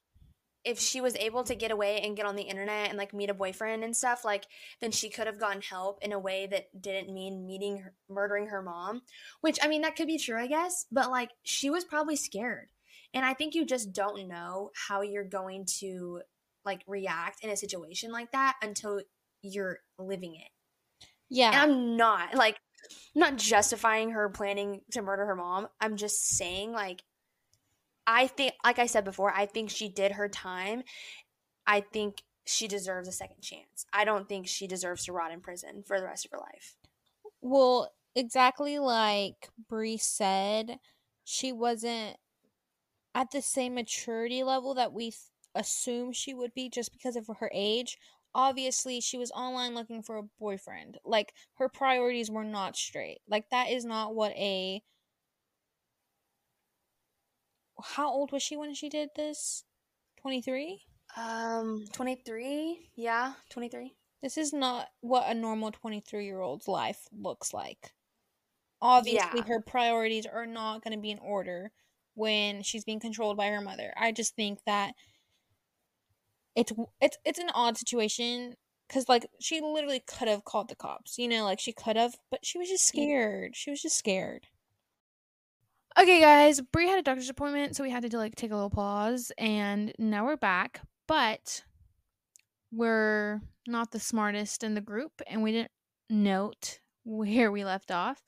if 0.64 0.80
she 0.80 1.02
was 1.02 1.16
able 1.16 1.44
to 1.44 1.56
get 1.56 1.72
away 1.72 2.02
and 2.02 2.16
get 2.16 2.26
on 2.26 2.36
the 2.36 2.44
internet 2.44 2.90
and 2.90 2.98
like 2.98 3.14
meet 3.14 3.30
a 3.30 3.34
boyfriend 3.34 3.84
and 3.84 3.96
stuff, 3.96 4.24
like 4.24 4.46
then 4.80 4.92
she 4.92 5.10
could 5.10 5.26
have 5.26 5.40
gotten 5.40 5.62
help 5.62 6.00
in 6.04 6.12
a 6.12 6.20
way 6.20 6.48
that 6.48 6.66
didn't 6.80 7.14
mean 7.14 7.48
meeting 7.48 7.80
her, 7.80 7.94
murdering 8.10 8.48
her 8.48 8.62
mom. 8.62 9.02
Which 9.42 9.58
I 9.62 9.68
mean 9.68 9.82
that 9.82 9.96
could 9.96 10.08
be 10.08 10.20
true, 10.20 10.38
I 10.38 10.48
guess, 10.48 10.86
but 10.92 11.10
like 11.10 11.32
she 11.44 11.70
was 11.70 11.84
probably 11.84 12.16
scared. 12.16 12.70
And 13.14 13.26
I 13.26 13.34
think 13.34 13.56
you 13.56 13.66
just 13.66 13.92
don't 13.92 14.28
know 14.28 14.72
how 14.88 15.02
you're 15.02 15.24
going 15.24 15.66
to 15.80 16.22
like 16.64 16.84
react 16.88 17.44
in 17.44 17.50
a 17.50 17.58
situation 17.58 18.12
like 18.12 18.32
that 18.32 18.56
until 18.62 19.02
you're 19.42 19.80
living 19.98 20.36
it. 20.36 20.50
Yeah. 21.30 21.48
And 21.48 21.56
I'm 21.56 21.98
not 21.98 22.36
like 22.36 22.58
I'm 23.16 23.20
not 23.20 23.38
justifying 23.38 24.12
her 24.12 24.30
planning 24.30 24.82
to 24.92 25.02
murder 25.02 25.26
her 25.26 25.36
mom. 25.36 25.68
I'm 25.80 25.98
just 25.98 26.28
saying 26.28 26.72
like 26.72 27.04
I 28.08 28.28
think 28.28 28.54
like 28.64 28.80
I 28.80 28.86
said 28.86 29.06
before, 29.06 29.32
I 29.36 29.46
think 29.46 29.70
she 29.70 29.90
did 29.90 30.14
her 30.14 30.28
time. 30.28 30.84
I 31.68 31.82
think 31.82 32.24
she 32.46 32.68
deserves 32.68 33.08
a 33.08 33.12
second 33.12 33.42
chance. 33.42 33.86
I 33.94 34.04
don't 34.04 34.28
think 34.28 34.48
she 34.48 34.68
deserves 34.68 35.06
to 35.06 35.14
rot 35.14 35.32
in 35.32 35.42
prison 35.42 35.84
for 35.86 36.00
the 36.00 36.06
rest 36.06 36.26
of 36.26 36.32
her 36.32 36.40
life. 36.40 36.76
Well, 37.42 37.92
exactly 38.16 38.80
like 38.80 39.50
Brie 39.70 39.98
said, 39.98 40.80
she 41.24 41.52
wasn't 41.52 42.18
at 43.14 43.32
the 43.32 43.42
same 43.42 43.76
maturity 43.76 44.44
level 44.44 44.74
that 44.76 44.94
we 44.94 45.12
th- 45.12 45.18
assume 45.56 46.12
she 46.14 46.34
would 46.34 46.54
be 46.54 46.70
just 46.70 46.92
because 46.92 47.16
of 47.16 47.28
her 47.40 47.52
age. 47.54 47.98
Obviously, 48.34 49.02
she 49.02 49.18
was 49.18 49.32
online 49.32 49.76
looking 49.76 50.02
for 50.02 50.18
a 50.18 50.24
boyfriend. 50.40 50.98
Like 51.04 51.34
her 51.56 51.68
priorities 51.68 52.32
were 52.32 52.46
not 52.46 52.78
straight. 52.78 53.20
Like 53.28 53.50
that 53.52 53.70
is 53.70 53.84
not 53.84 54.16
what 54.16 54.32
a 54.32 54.82
How 57.84 58.10
old 58.10 58.32
was 58.32 58.44
she 58.44 58.56
when 58.58 58.74
she 58.74 58.90
did 58.90 59.10
this? 59.16 59.64
23? 60.22 60.82
Um 61.18 61.86
23? 61.94 62.90
Yeah, 62.96 63.34
23. 63.50 63.96
This 64.22 64.38
is 64.38 64.54
not 64.54 64.88
what 65.02 65.30
a 65.30 65.34
normal 65.34 65.72
23 65.72 66.26
year 66.26 66.40
old's 66.42 66.68
life 66.68 67.08
looks 67.12 67.54
like. 67.54 67.92
Obviously, 68.82 69.40
Yeah. 69.40 69.46
her 69.46 69.62
priorities 69.62 70.26
are 70.26 70.46
not 70.46 70.84
going 70.84 70.96
to 70.96 71.02
be 71.02 71.12
in 71.12 71.20
order 71.20 71.72
when 72.16 72.62
she's 72.64 72.84
being 72.84 73.00
controlled 73.00 73.38
by 73.38 73.48
her 73.48 73.62
mother. 73.62 73.94
I 73.98 74.12
just 74.12 74.36
think 74.36 74.60
that 74.66 74.94
it's 76.56 76.72
it's 77.00 77.18
it's 77.26 77.40
an 77.40 77.50
odd 77.54 77.78
situation 77.78 78.56
because 78.88 79.08
like 79.08 79.26
she 79.40 79.62
literally 79.62 80.02
could 80.06 80.28
have 80.28 80.44
called 80.44 80.70
the 80.70 80.76
cops, 80.76 81.18
you 81.18 81.28
know, 81.28 81.44
like 81.44 81.60
she 81.60 81.72
could 81.74 81.96
have, 81.96 82.16
but 82.30 82.46
she 82.46 82.58
was 82.58 82.70
just 82.70 82.86
scared. 82.88 83.56
She 83.56 83.70
was 83.70 83.82
just 83.82 83.98
scared. 83.98 84.48
Okay, 86.00 86.22
guys, 86.22 86.62
Brie 86.62 86.88
had 86.88 87.00
a 87.00 87.04
doctor's 87.04 87.30
appointment, 87.30 87.76
so 87.76 87.84
we 87.84 87.90
had 87.90 88.10
to 88.10 88.18
like 88.18 88.36
take 88.36 88.52
a 88.52 88.56
little 88.56 88.70
pause, 88.70 89.32
and 89.38 89.94
now 90.00 90.26
we're 90.26 90.38
back. 90.38 90.82
But 91.08 91.64
we're 92.72 93.42
not 93.68 93.92
the 93.92 94.00
smartest 94.00 94.64
in 94.64 94.74
the 94.74 94.82
group, 94.82 95.22
and 95.28 95.44
we 95.44 95.52
didn't 95.52 95.72
note 96.10 96.80
where 97.04 97.52
we 97.52 97.66
left 97.66 97.92
off. 97.92 98.24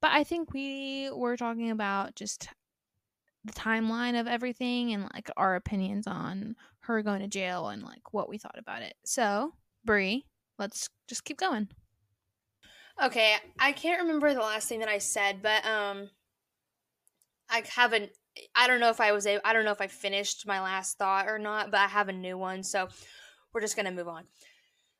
But 0.00 0.12
I 0.12 0.22
think 0.22 0.52
we 0.52 1.10
were 1.12 1.36
talking 1.36 1.70
about 1.70 2.14
just 2.14 2.48
the 3.44 3.52
timeline 3.52 4.18
of 4.18 4.28
everything 4.28 4.92
and 4.92 5.08
like 5.12 5.28
our 5.36 5.56
opinions 5.56 6.06
on 6.06 6.54
her 6.80 7.02
going 7.02 7.20
to 7.20 7.28
jail 7.28 7.68
and 7.68 7.82
like 7.82 8.12
what 8.12 8.28
we 8.28 8.38
thought 8.38 8.58
about 8.58 8.82
it. 8.82 8.94
So, 9.04 9.54
Brie, 9.84 10.26
let's 10.58 10.88
just 11.08 11.24
keep 11.24 11.38
going. 11.38 11.68
Okay, 13.02 13.34
I 13.58 13.72
can't 13.72 14.02
remember 14.02 14.32
the 14.32 14.40
last 14.40 14.68
thing 14.68 14.78
that 14.80 14.88
I 14.88 14.98
said, 14.98 15.42
but 15.42 15.66
um 15.66 16.10
I 17.52 17.62
haven't 17.68 18.10
I 18.54 18.66
don't 18.66 18.80
know 18.80 18.90
if 18.90 19.00
I 19.00 19.12
was 19.12 19.26
able, 19.26 19.42
I 19.44 19.52
don't 19.52 19.64
know 19.64 19.72
if 19.72 19.80
I 19.80 19.86
finished 19.86 20.46
my 20.46 20.60
last 20.60 20.98
thought 20.98 21.28
or 21.28 21.38
not, 21.38 21.70
but 21.70 21.80
I 21.80 21.86
have 21.86 22.08
a 22.08 22.12
new 22.12 22.38
one, 22.38 22.62
so 22.62 22.88
we're 23.52 23.60
just 23.60 23.76
to 23.76 23.90
move 23.90 24.08
on. 24.08 24.24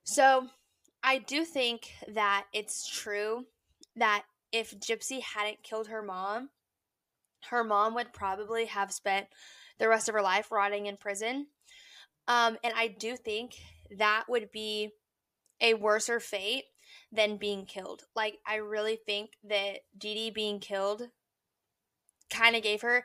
So, 0.05 0.49
I 1.05 1.19
do 1.19 1.45
think 1.45 1.91
that 2.09 2.45
it's 2.53 2.87
true 2.87 3.47
that 3.97 4.25
if 4.53 4.79
Gypsy 4.79 5.21
hadn't 5.21 5.63
killed 5.63 5.89
her 5.89 6.03
mom, 6.03 6.51
her 7.51 7.65
mom 7.65 7.95
would 7.95 8.13
probably 8.13 8.67
have 8.67 8.93
spent 8.93 9.27
the 9.79 9.89
rest 9.89 10.09
of 10.09 10.15
her 10.15 10.23
life 10.23 10.53
rotting 10.53 10.87
in 10.87 10.97
prison. 10.97 11.47
Um, 12.29 12.57
and 12.63 12.73
I 12.77 12.89
do 12.89 13.17
think 13.17 13.57
that 13.99 14.25
would 14.29 14.53
be 14.53 14.91
a 15.61 15.75
worser 15.75 16.21
fate 16.21 16.65
than 17.11 17.37
being 17.37 17.67
killed. 17.67 18.03
Like, 18.15 18.39
I 18.47 18.57
really 18.57 18.97
think 18.97 19.31
that 19.45 19.81
Dee 19.97 20.15
Dee 20.15 20.31
being 20.31 20.61
killed 20.61 21.09
kind 22.33 22.57
of 22.57 22.63
gave 22.63 22.83
her 22.83 23.05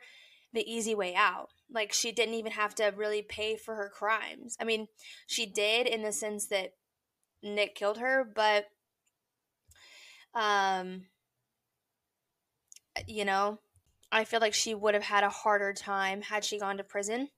the 0.52 0.64
easy 0.70 0.94
way 0.94 1.14
out. 1.14 1.50
Like, 1.70 1.92
she 1.92 2.12
didn't 2.12 2.34
even 2.34 2.52
have 2.52 2.74
to 2.76 2.92
really 2.96 3.22
pay 3.22 3.56
for 3.56 3.74
her 3.74 3.90
crimes. 3.94 4.56
I 4.58 4.64
mean, 4.64 4.88
she 5.26 5.44
did 5.46 5.86
in 5.86 6.02
the 6.02 6.12
sense 6.12 6.46
that 6.46 6.72
Nick 7.42 7.74
killed 7.74 7.98
her, 7.98 8.24
but, 8.34 8.66
um, 10.34 11.02
you 13.06 13.24
know, 13.24 13.60
I 14.10 14.24
feel 14.24 14.40
like 14.40 14.54
she 14.54 14.74
would 14.74 14.94
have 14.94 15.04
had 15.04 15.24
a 15.24 15.28
harder 15.28 15.72
time 15.72 16.22
had 16.22 16.44
she 16.44 16.58
gone 16.58 16.78
to 16.78 16.84
prison. 16.84 17.28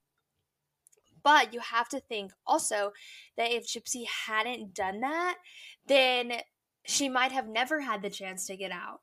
But 1.23 1.53
you 1.53 1.61
have 1.61 1.89
to 1.91 2.01
think 2.01 2.33
also 2.47 2.93
that 3.37 3.53
if 3.53 3.67
Gypsy 3.67 4.07
hadn't 4.27 4.75
done 4.75 5.01
that, 5.01 5.37
then 5.87 6.33
she 6.87 7.09
might 7.09 7.33
have 7.33 7.47
never 7.47 7.81
had 7.81 8.01
the 8.01 8.11
chance 8.11 8.47
to 8.47 8.57
get 8.57 8.71
out. 8.71 9.01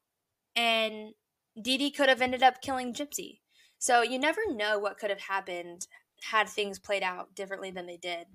And 0.56 1.13
Dee 1.60 1.78
Dee 1.78 1.92
could 1.92 2.10
have 2.10 2.22
ended 2.22 2.44
up 2.44 2.62
killing 2.62 2.94
Gypsy. 2.94 3.40
So 3.80 4.02
you 4.02 4.20
never 4.20 4.42
know 4.52 4.80
what 4.80 4.98
could 4.98 5.10
have 5.10 5.22
happened 5.22 5.88
had 6.24 6.50
things 6.50 6.80
played 6.80 7.04
out 7.04 7.36
differently 7.36 7.72
than 7.72 7.86
they 7.86 7.98
did. 7.98 8.28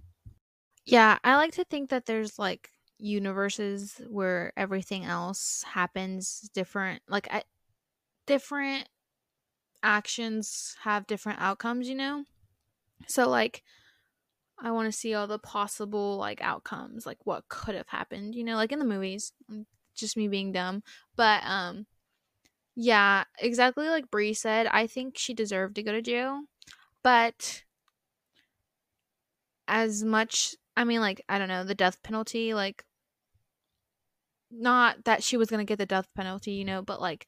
Yeah, 0.84 1.18
I 1.24 1.36
like 1.36 1.52
to 1.52 1.64
think 1.64 1.90
that 1.90 2.06
there's 2.06 2.38
like 2.38 2.70
universes 2.98 4.00
where 4.08 4.52
everything 4.56 5.04
else 5.04 5.62
happens 5.62 6.50
different. 6.54 7.02
Like 7.08 7.28
I, 7.32 7.44
different 8.26 8.88
actions 9.82 10.76
have 10.82 11.06
different 11.06 11.40
outcomes, 11.40 11.88
you 11.88 11.94
know? 11.94 12.24
So 13.08 13.28
like 13.28 13.62
I 14.58 14.70
want 14.70 14.86
to 14.86 14.98
see 14.98 15.14
all 15.14 15.26
the 15.26 15.38
possible 15.38 16.16
like 16.16 16.40
outcomes, 16.40 17.06
like 17.06 17.18
what 17.24 17.48
could 17.48 17.74
have 17.74 17.88
happened, 17.88 18.34
you 18.34 18.44
know, 18.44 18.56
like 18.56 18.72
in 18.72 18.78
the 18.78 18.84
movies. 18.84 19.32
Just 19.94 20.16
me 20.16 20.28
being 20.28 20.52
dumb. 20.52 20.82
But 21.16 21.42
um 21.44 21.86
yeah, 22.74 23.24
exactly 23.38 23.88
like 23.88 24.10
Brie 24.10 24.34
said, 24.34 24.66
I 24.66 24.86
think 24.86 25.18
she 25.18 25.34
deserved 25.34 25.76
to 25.76 25.82
go 25.82 25.92
to 25.92 26.02
jail. 26.02 26.42
But 27.02 27.64
as 29.68 30.02
much 30.02 30.54
I 30.76 30.84
mean 30.84 31.00
like 31.00 31.22
I 31.28 31.38
don't 31.38 31.48
know, 31.48 31.64
the 31.64 31.74
death 31.74 32.02
penalty 32.02 32.54
like 32.54 32.84
not 34.50 35.04
that 35.04 35.22
she 35.22 35.36
was 35.36 35.48
going 35.48 35.64
to 35.64 35.70
get 35.70 35.78
the 35.78 35.86
death 35.86 36.08
penalty, 36.14 36.52
you 36.52 36.64
know, 36.64 36.82
but 36.82 37.00
like 37.00 37.26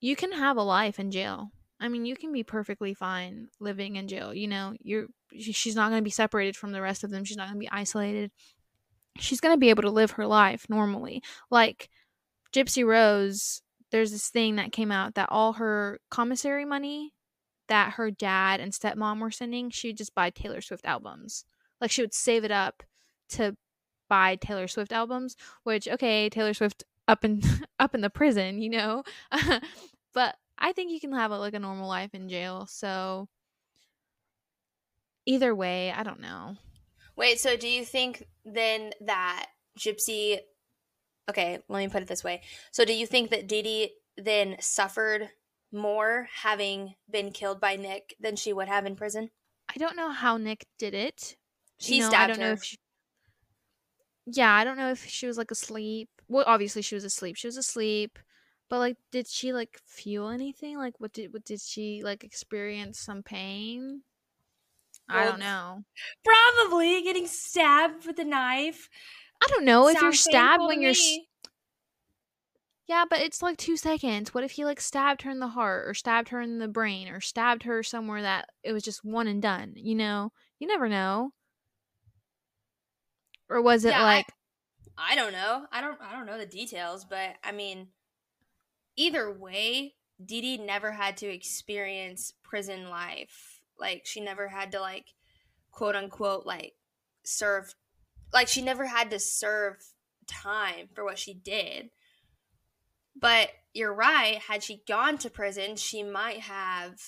you 0.00 0.16
can 0.16 0.32
have 0.32 0.56
a 0.56 0.62
life 0.62 0.98
in 0.98 1.10
jail. 1.10 1.50
I 1.78 1.88
mean, 1.88 2.04
you 2.04 2.16
can 2.16 2.32
be 2.32 2.42
perfectly 2.42 2.92
fine 2.92 3.48
living 3.58 3.96
in 3.96 4.08
jail, 4.08 4.34
you 4.34 4.48
know. 4.48 4.74
You're 4.80 5.06
she's 5.32 5.76
not 5.76 5.90
going 5.90 6.00
to 6.00 6.04
be 6.04 6.10
separated 6.10 6.56
from 6.56 6.72
the 6.72 6.82
rest 6.82 7.04
of 7.04 7.10
them. 7.10 7.24
She's 7.24 7.36
not 7.36 7.46
going 7.46 7.56
to 7.56 7.60
be 7.60 7.70
isolated. 7.70 8.30
She's 9.18 9.40
going 9.40 9.54
to 9.54 9.60
be 9.60 9.70
able 9.70 9.82
to 9.82 9.90
live 9.90 10.12
her 10.12 10.26
life 10.26 10.66
normally. 10.68 11.22
Like 11.50 11.88
Gypsy 12.52 12.84
Rose, 12.84 13.62
there's 13.90 14.12
this 14.12 14.28
thing 14.28 14.56
that 14.56 14.72
came 14.72 14.92
out 14.92 15.14
that 15.14 15.28
all 15.30 15.54
her 15.54 16.00
commissary 16.10 16.64
money 16.64 17.12
that 17.68 17.94
her 17.94 18.10
dad 18.10 18.60
and 18.60 18.72
stepmom 18.72 19.20
were 19.20 19.30
sending, 19.30 19.70
she 19.70 19.88
would 19.88 19.96
just 19.96 20.14
buy 20.14 20.28
Taylor 20.28 20.60
Swift 20.60 20.84
albums. 20.84 21.44
Like 21.80 21.90
she 21.90 22.02
would 22.02 22.12
save 22.12 22.44
it 22.44 22.50
up 22.50 22.82
to 23.30 23.56
buy 24.08 24.36
Taylor 24.36 24.68
Swift 24.68 24.92
albums, 24.92 25.36
which 25.62 25.88
okay, 25.88 26.28
Taylor 26.28 26.52
Swift 26.52 26.84
up 27.08 27.24
in 27.24 27.40
up 27.78 27.94
in 27.94 28.00
the 28.00 28.10
prison, 28.10 28.60
you 28.60 28.70
know. 28.70 29.04
but 30.12 30.36
I 30.58 30.72
think 30.72 30.90
you 30.90 31.00
can 31.00 31.12
have 31.12 31.30
a, 31.30 31.38
like 31.38 31.54
a 31.54 31.58
normal 31.58 31.88
life 31.88 32.12
in 32.12 32.28
jail. 32.28 32.66
So 32.68 33.28
either 35.24 35.54
way, 35.54 35.92
I 35.92 36.02
don't 36.02 36.20
know. 36.20 36.56
Wait, 37.16 37.38
so 37.38 37.56
do 37.56 37.68
you 37.68 37.84
think 37.84 38.26
then 38.44 38.92
that 39.02 39.46
Gypsy 39.78 40.38
Okay, 41.30 41.58
let 41.68 41.78
me 41.78 41.88
put 41.88 42.02
it 42.02 42.08
this 42.08 42.24
way. 42.24 42.42
So 42.72 42.84
do 42.84 42.92
you 42.92 43.06
think 43.06 43.30
that 43.30 43.46
Dee 43.48 43.62
Dee 43.62 43.94
then 44.16 44.56
suffered 44.60 45.30
more 45.72 46.28
having 46.42 46.94
been 47.10 47.32
killed 47.32 47.60
by 47.60 47.76
Nick 47.76 48.14
than 48.20 48.36
she 48.36 48.52
would 48.52 48.68
have 48.68 48.86
in 48.86 48.96
prison? 48.96 49.30
I 49.70 49.78
don't 49.78 49.96
know 49.96 50.10
how 50.10 50.36
Nick 50.36 50.66
did 50.78 50.92
it. 50.94 51.36
She 51.78 51.96
You 51.96 52.00
know, 52.00 52.12
I 52.12 52.26
stabbed 52.26 52.26
don't 52.26 52.38
know 52.40 52.48
her. 52.48 52.52
if 52.52 52.62
she, 52.64 52.76
Yeah, 54.26 54.52
I 54.52 54.64
don't 54.64 54.76
know 54.76 54.90
if 54.90 55.06
she 55.06 55.26
was 55.26 55.38
like 55.38 55.50
asleep. 55.50 56.08
Well, 56.28 56.44
obviously 56.46 56.82
she 56.82 56.94
was 56.94 57.04
asleep. 57.04 57.36
She 57.36 57.48
was 57.48 57.56
asleep. 57.56 58.18
But 58.68 58.78
like 58.78 58.96
did 59.10 59.26
she 59.26 59.52
like 59.52 59.78
feel 59.84 60.28
anything? 60.28 60.78
Like 60.78 60.94
what 61.00 61.12
did 61.12 61.32
what 61.32 61.44
did 61.44 61.60
she 61.60 62.02
like 62.04 62.22
experience 62.24 63.00
some 63.00 63.22
pain? 63.22 64.02
I 65.08 65.24
don't 65.24 65.40
know. 65.40 65.84
Probably 66.24 67.02
getting 67.02 67.26
stabbed 67.26 68.06
with 68.06 68.18
a 68.20 68.24
knife. 68.24 68.88
I 69.42 69.46
don't 69.48 69.64
know 69.64 69.88
if 69.88 70.00
you're 70.00 70.12
stabbed 70.12 70.62
when 70.66 70.80
you're 70.82 70.92
me. 70.92 71.28
Yeah, 72.86 73.04
but 73.08 73.20
it's 73.20 73.40
like 73.42 73.56
2 73.56 73.76
seconds. 73.76 74.34
What 74.34 74.42
if 74.44 74.52
he 74.52 74.64
like 74.64 74.80
stabbed 74.80 75.22
her 75.22 75.30
in 75.30 75.38
the 75.38 75.48
heart 75.48 75.88
or 75.88 75.94
stabbed 75.94 76.30
her 76.30 76.40
in 76.40 76.58
the 76.58 76.68
brain 76.68 77.08
or 77.08 77.20
stabbed 77.20 77.62
her 77.62 77.82
somewhere 77.82 78.22
that 78.22 78.48
it 78.64 78.72
was 78.72 78.82
just 78.82 79.04
one 79.04 79.28
and 79.28 79.40
done, 79.40 79.74
you 79.76 79.94
know? 79.94 80.32
You 80.58 80.66
never 80.66 80.88
know. 80.88 81.32
Or 83.48 83.60
was 83.62 83.84
it 83.84 83.90
Yeah, 83.90 84.00
I- 84.00 84.04
like 84.04 84.26
I 84.98 85.14
don't 85.14 85.32
know. 85.32 85.66
I 85.72 85.80
don't 85.80 86.00
I 86.00 86.12
don't 86.12 86.26
know 86.26 86.38
the 86.38 86.46
details, 86.46 87.04
but 87.04 87.36
I 87.42 87.52
mean 87.52 87.88
either 88.96 89.30
way, 89.32 89.94
Dee 90.24 90.40
Dee 90.40 90.58
never 90.58 90.92
had 90.92 91.16
to 91.18 91.26
experience 91.26 92.32
prison 92.42 92.88
life. 92.90 93.60
Like 93.78 94.02
she 94.06 94.20
never 94.20 94.48
had 94.48 94.72
to 94.72 94.80
like 94.80 95.14
quote 95.70 95.96
unquote 95.96 96.46
like 96.46 96.74
serve 97.24 97.74
like 98.32 98.48
she 98.48 98.62
never 98.62 98.86
had 98.86 99.10
to 99.10 99.18
serve 99.18 99.76
time 100.26 100.88
for 100.94 101.04
what 101.04 101.18
she 101.18 101.34
did. 101.34 101.90
But 103.16 103.50
you're 103.74 103.94
right, 103.94 104.38
had 104.38 104.62
she 104.62 104.82
gone 104.86 105.18
to 105.18 105.30
prison, 105.30 105.76
she 105.76 106.02
might 106.02 106.40
have 106.40 107.00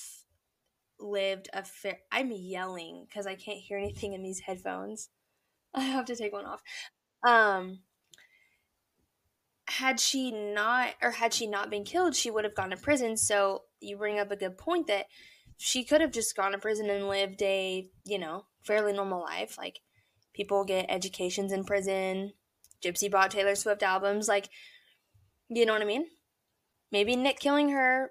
lived 0.98 1.48
a 1.52 1.64
fair 1.64 1.98
I'm 2.12 2.30
yelling 2.30 3.08
cuz 3.12 3.26
I 3.26 3.34
can't 3.34 3.58
hear 3.58 3.76
anything 3.76 4.12
in 4.12 4.22
these 4.22 4.40
headphones. 4.40 5.10
I 5.74 5.82
have 5.82 6.04
to 6.06 6.16
take 6.16 6.32
one 6.32 6.44
off. 6.44 6.62
Um 7.26 7.82
had 9.66 9.98
she 9.98 10.30
not 10.30 10.94
or 11.00 11.12
had 11.12 11.32
she 11.32 11.46
not 11.46 11.70
been 11.70 11.84
killed, 11.84 12.14
she 12.14 12.30
would 12.30 12.44
have 12.44 12.54
gone 12.54 12.70
to 12.70 12.76
prison. 12.76 13.16
So 13.16 13.64
you 13.80 13.96
bring 13.96 14.18
up 14.18 14.30
a 14.30 14.36
good 14.36 14.58
point 14.58 14.86
that 14.88 15.06
she 15.56 15.84
could 15.84 16.00
have 16.00 16.10
just 16.10 16.36
gone 16.36 16.52
to 16.52 16.58
prison 16.58 16.90
and 16.90 17.08
lived 17.08 17.40
a, 17.42 17.88
you 18.04 18.18
know, 18.18 18.46
fairly 18.62 18.92
normal 18.92 19.22
life. 19.22 19.56
Like 19.56 19.80
people 20.34 20.64
get 20.64 20.86
educations 20.88 21.52
in 21.52 21.64
prison. 21.64 22.32
Gypsy 22.82 23.10
bought 23.10 23.30
Taylor 23.30 23.54
Swift 23.54 23.82
albums. 23.82 24.28
Like, 24.28 24.48
you 25.48 25.66
know 25.66 25.72
what 25.72 25.82
I 25.82 25.86
mean? 25.86 26.06
Maybe 26.90 27.16
Nick 27.16 27.38
killing 27.38 27.70
her 27.70 28.10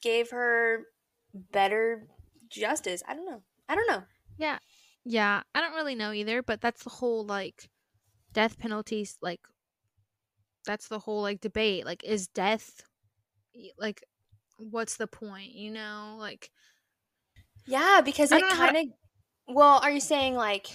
gave 0.00 0.30
her 0.30 0.86
better 1.34 2.06
justice. 2.48 3.02
I 3.06 3.14
don't 3.14 3.26
know. 3.26 3.42
I 3.68 3.74
don't 3.74 3.88
know. 3.88 4.02
Yeah. 4.38 4.58
Yeah. 5.04 5.42
I 5.54 5.60
don't 5.60 5.74
really 5.74 5.94
know 5.94 6.12
either, 6.12 6.42
but 6.42 6.60
that's 6.60 6.84
the 6.84 6.90
whole 6.90 7.24
like 7.24 7.68
death 8.32 8.58
penalties 8.58 9.18
like 9.20 9.40
that's 10.64 10.88
the 10.88 10.98
whole 10.98 11.22
like 11.22 11.40
debate. 11.40 11.84
Like 11.84 12.04
is 12.04 12.28
death 12.28 12.82
like 13.78 14.04
what's 14.58 14.96
the 14.96 15.06
point, 15.06 15.52
you 15.52 15.72
know? 15.72 16.16
Like 16.18 16.50
Yeah, 17.66 18.00
because 18.04 18.30
it 18.30 18.42
kind 18.50 18.76
of 18.76 18.84
well, 19.54 19.80
are 19.82 19.90
you 19.90 20.00
saying 20.00 20.34
like 20.34 20.68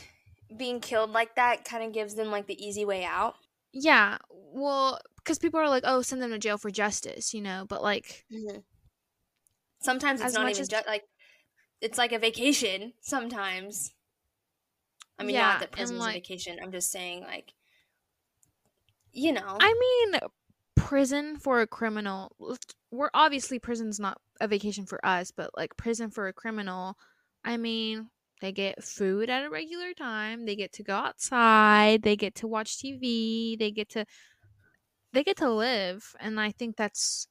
being 0.55 0.79
killed 0.79 1.11
like 1.11 1.35
that 1.35 1.65
kind 1.65 1.83
of 1.83 1.93
gives 1.93 2.15
them 2.15 2.31
like 2.31 2.47
the 2.47 2.65
easy 2.65 2.85
way 2.85 3.03
out? 3.03 3.35
Yeah. 3.73 4.17
Well, 4.31 4.99
because 5.17 5.39
people 5.39 5.59
are 5.59 5.69
like, 5.69 5.83
oh, 5.85 6.01
send 6.01 6.21
them 6.21 6.31
to 6.31 6.39
jail 6.39 6.57
for 6.57 6.71
justice, 6.71 7.33
you 7.33 7.41
know, 7.41 7.65
but 7.67 7.83
like. 7.83 8.25
Mm-hmm. 8.31 8.59
Sometimes 9.81 10.21
it's 10.21 10.33
not 10.33 10.49
even 10.49 10.61
as... 10.61 10.67
ju- 10.67 10.77
like. 10.87 11.03
It's 11.79 11.97
like 11.97 12.11
a 12.11 12.19
vacation 12.19 12.93
sometimes. 13.01 13.93
I 15.19 15.23
mean, 15.23 15.35
yeah, 15.35 15.47
not 15.47 15.59
that 15.61 15.71
prison's 15.71 15.99
like, 15.99 16.15
a 16.15 16.19
vacation. 16.19 16.59
I'm 16.61 16.71
just 16.71 16.91
saying, 16.91 17.21
like, 17.21 17.53
you 19.11 19.31
know. 19.31 19.57
I 19.59 20.07
mean, 20.11 20.19
prison 20.75 21.37
for 21.37 21.61
a 21.61 21.67
criminal. 21.67 22.31
We're 22.91 23.09
obviously 23.13 23.59
prison's 23.59 23.99
not 23.99 24.19
a 24.39 24.47
vacation 24.47 24.85
for 24.85 25.03
us, 25.05 25.31
but 25.31 25.51
like 25.57 25.75
prison 25.75 26.11
for 26.11 26.27
a 26.27 26.33
criminal. 26.33 26.97
I 27.43 27.57
mean, 27.57 28.09
they 28.41 28.51
get 28.51 28.83
food 28.83 29.29
at 29.29 29.45
a 29.45 29.49
regular 29.49 29.93
time. 29.93 30.45
They 30.45 30.55
get 30.55 30.73
to 30.73 30.83
go 30.83 30.95
outside. 30.95 32.03
They 32.03 32.15
get 32.15 32.35
to 32.35 32.47
watch 32.47 32.77
TV. 32.77 33.57
They 33.57 33.71
get 33.71 33.89
to 33.89 34.05
they 35.13 35.23
get 35.23 35.37
to 35.37 35.49
live, 35.49 36.15
and 36.19 36.39
I 36.39 36.51
think 36.51 36.75
that's 36.75 37.27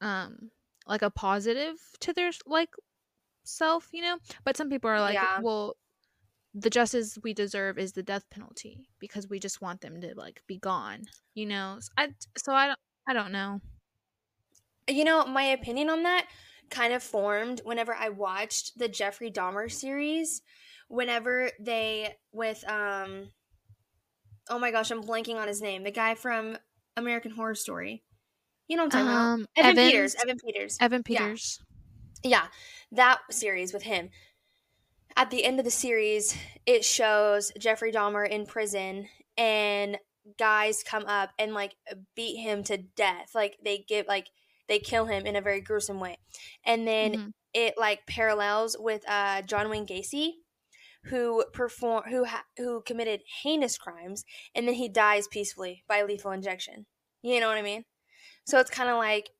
um 0.00 0.50
like 0.86 1.02
a 1.02 1.10
positive 1.10 1.76
to 2.00 2.12
their 2.12 2.30
like 2.46 2.70
self, 3.44 3.88
you 3.92 4.02
know. 4.02 4.18
But 4.44 4.56
some 4.56 4.70
people 4.70 4.90
are 4.90 5.00
like, 5.00 5.14
yeah. 5.14 5.40
well, 5.40 5.76
the 6.54 6.70
justice 6.70 7.18
we 7.22 7.34
deserve 7.34 7.78
is 7.78 7.92
the 7.92 8.02
death 8.02 8.24
penalty 8.30 8.88
because 9.00 9.28
we 9.28 9.38
just 9.38 9.60
want 9.60 9.80
them 9.80 10.00
to 10.00 10.14
like 10.16 10.42
be 10.46 10.58
gone, 10.58 11.02
you 11.34 11.46
know. 11.46 11.78
I 11.96 12.10
so 12.36 12.52
I 12.52 12.68
don't 12.68 12.78
I 13.08 13.12
don't 13.14 13.32
know. 13.32 13.60
You 14.86 15.04
know, 15.04 15.26
my 15.26 15.42
opinion 15.42 15.90
on 15.90 16.04
that 16.04 16.26
kind 16.70 16.92
of 16.92 17.02
formed 17.02 17.60
whenever 17.64 17.94
I 17.94 18.08
watched 18.10 18.78
the 18.78 18.88
Jeffrey 18.88 19.30
Dahmer 19.30 19.70
series. 19.70 20.42
Whenever 20.88 21.50
they 21.60 22.14
with 22.32 22.64
um 22.68 23.28
oh 24.48 24.58
my 24.58 24.70
gosh, 24.70 24.90
I'm 24.90 25.02
blanking 25.02 25.36
on 25.36 25.48
his 25.48 25.60
name. 25.60 25.82
The 25.82 25.90
guy 25.90 26.14
from 26.14 26.56
American 26.96 27.32
Horror 27.32 27.54
Story. 27.54 28.02
You 28.66 28.76
know 28.76 28.84
what 28.84 28.94
I'm 28.94 29.06
talking 29.06 29.16
um, 29.16 29.46
about? 29.56 29.70
Evan 29.70 29.90
Peters. 29.90 30.14
Evan 30.14 30.38
Peters. 30.38 30.78
Evan 30.80 31.02
Peters. 31.02 31.60
Yeah. 32.22 32.30
yeah. 32.30 32.46
That 32.92 33.18
series 33.30 33.72
with 33.72 33.82
him. 33.82 34.10
At 35.16 35.30
the 35.30 35.44
end 35.44 35.58
of 35.58 35.64
the 35.64 35.70
series, 35.70 36.36
it 36.66 36.84
shows 36.84 37.50
Jeffrey 37.58 37.92
Dahmer 37.92 38.28
in 38.28 38.46
prison 38.46 39.08
and 39.36 39.98
guys 40.38 40.82
come 40.82 41.06
up 41.06 41.30
and 41.38 41.54
like 41.54 41.74
beat 42.14 42.36
him 42.36 42.62
to 42.64 42.76
death. 42.76 43.30
Like 43.34 43.56
they 43.64 43.84
give 43.88 44.06
like 44.06 44.28
they 44.68 44.78
kill 44.78 45.06
him 45.06 45.26
in 45.26 45.36
a 45.36 45.40
very 45.40 45.60
gruesome 45.60 46.00
way. 46.00 46.18
And 46.64 46.86
then 46.86 47.12
mm-hmm. 47.12 47.28
it 47.54 47.74
like 47.78 48.06
parallels 48.06 48.76
with 48.78 49.02
uh, 49.08 49.42
John 49.42 49.70
Wayne 49.70 49.86
Gacy 49.86 50.32
who 51.04 51.44
perform 51.52 52.04
who 52.10 52.24
ha- 52.24 52.44
who 52.56 52.82
committed 52.82 53.20
heinous 53.42 53.78
crimes 53.78 54.24
and 54.54 54.66
then 54.66 54.74
he 54.74 54.88
dies 54.88 55.28
peacefully 55.28 55.84
by 55.88 56.02
lethal 56.02 56.32
injection. 56.32 56.86
You 57.22 57.40
know 57.40 57.48
what 57.48 57.56
I 57.56 57.62
mean? 57.62 57.84
So 58.44 58.58
it's 58.58 58.70
kind 58.70 58.90
of 58.90 58.96
like 58.96 59.30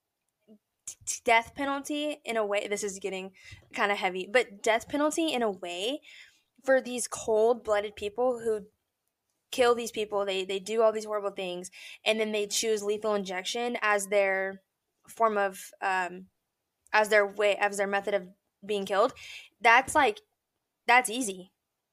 t- 0.87 1.21
death 1.25 1.53
penalty 1.55 2.19
in 2.25 2.37
a 2.37 2.47
way. 2.47 2.67
This 2.69 2.85
is 2.85 2.99
getting 2.99 3.33
kind 3.75 3.93
of 3.93 3.99
heavy, 3.99 4.29
but 4.33 4.63
death 4.63 4.89
penalty 4.89 5.33
in 5.33 5.43
a 5.43 5.51
way 5.51 6.01
for 6.65 6.81
these 6.81 7.07
cold-blooded 7.09 7.97
people 7.97 8.41
who 8.43 8.67
kill 9.51 9.75
these 9.75 9.91
people. 9.91 10.25
They 10.25 10.45
they 10.45 10.59
do 10.59 10.83
all 10.83 10.93
these 10.93 11.05
horrible 11.05 11.31
things, 11.31 11.71
and 12.05 12.19
then 12.19 12.33
they 12.33 12.47
choose 12.47 12.83
lethal 12.83 13.15
injection 13.15 13.77
as 13.83 14.09
their 14.09 14.63
form 15.09 15.37
of 15.37 15.59
um, 15.83 16.27
as 16.93 17.09
their 17.09 17.27
way 17.27 17.57
as 17.57 17.77
their 17.77 17.87
method 17.87 18.15
of 18.15 18.23
being 18.65 18.87
killed, 18.87 19.13
that's 19.61 19.95
like 19.95 20.21
that's 20.87 21.11
easy. 21.11 21.53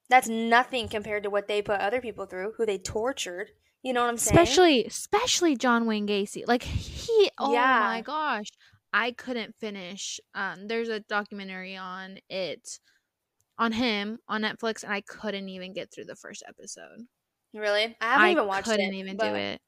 That's 0.09 0.27
nothing 0.27 0.87
compared 0.87 1.23
to 1.23 1.29
what 1.29 1.47
they 1.47 1.61
put 1.61 1.79
other 1.79 1.99
people 1.99 2.25
through, 2.25 2.53
who 2.57 2.65
they 2.65 2.77
tortured. 2.77 3.49
You 3.81 3.93
know 3.93 4.01
what 4.01 4.09
I'm 4.09 4.17
saying? 4.17 4.39
Especially, 4.39 4.85
especially 4.85 5.55
John 5.55 5.85
Wayne 5.85 6.07
Gacy. 6.07 6.47
Like 6.47 6.63
he, 6.63 7.29
oh 7.39 7.53
yeah. 7.53 7.79
my 7.81 8.01
gosh, 8.01 8.47
I 8.93 9.11
couldn't 9.11 9.55
finish. 9.55 10.19
Um, 10.33 10.67
there's 10.67 10.89
a 10.89 11.01
documentary 11.01 11.75
on 11.75 12.17
it, 12.29 12.79
on 13.57 13.71
him 13.71 14.19
on 14.27 14.41
Netflix, 14.41 14.83
and 14.83 14.93
I 14.93 15.01
couldn't 15.01 15.49
even 15.49 15.73
get 15.73 15.91
through 15.91 16.05
the 16.05 16.15
first 16.15 16.43
episode. 16.47 17.05
Really, 17.53 17.95
I 18.01 18.05
haven't 18.05 18.25
I 18.25 18.31
even 18.31 18.47
watched 18.47 18.67
it. 18.67 18.71
Couldn't 18.71 18.93
even 18.93 19.17
do 19.17 19.25
it. 19.25 19.61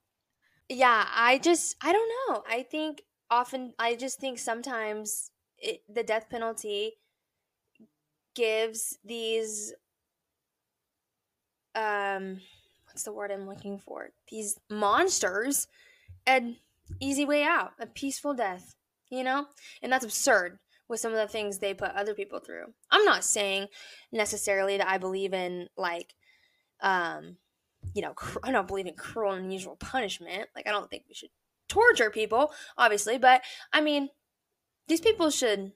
Yeah, 0.69 1.07
I 1.15 1.37
just, 1.37 1.75
I 1.81 1.93
don't 1.93 2.09
know. 2.09 2.43
I 2.49 2.63
think 2.63 3.01
often 3.29 3.73
I 3.79 3.95
just 3.95 4.19
think 4.19 4.39
sometimes 4.39 5.31
it, 5.57 5.81
the 5.87 6.03
death 6.03 6.29
penalty 6.29 6.93
gives 8.35 8.99
these 9.03 9.73
um 11.75 12.39
what's 12.85 13.03
the 13.03 13.13
word 13.13 13.31
I'm 13.31 13.47
looking 13.47 13.77
for? 13.77 14.09
These 14.29 14.59
monsters 14.69 15.67
an 16.25 16.57
easy 16.99 17.25
way 17.25 17.43
out, 17.43 17.71
a 17.79 17.85
peaceful 17.85 18.33
death, 18.33 18.75
you 19.09 19.23
know? 19.23 19.47
And 19.81 19.91
that's 19.91 20.05
absurd 20.05 20.59
with 20.87 20.99
some 20.99 21.11
of 21.11 21.17
the 21.17 21.27
things 21.27 21.59
they 21.59 21.73
put 21.73 21.91
other 21.91 22.13
people 22.13 22.39
through. 22.39 22.73
I'm 22.89 23.05
not 23.05 23.23
saying 23.23 23.67
necessarily 24.11 24.77
that 24.77 24.87
I 24.87 24.97
believe 24.97 25.33
in 25.33 25.67
like 25.77 26.13
um 26.81 27.37
you 27.93 28.01
know, 28.01 28.13
cr- 28.13 28.39
I 28.43 28.51
don't 28.51 28.67
believe 28.67 28.87
in 28.87 28.95
cruel 28.95 29.33
and 29.33 29.45
unusual 29.45 29.75
punishment. 29.77 30.49
Like 30.55 30.67
I 30.67 30.71
don't 30.71 30.89
think 30.89 31.03
we 31.07 31.13
should 31.13 31.29
torture 31.67 32.09
people, 32.09 32.51
obviously, 32.77 33.17
but 33.17 33.41
I 33.73 33.81
mean, 33.81 34.09
these 34.87 35.01
people 35.01 35.29
should 35.29 35.73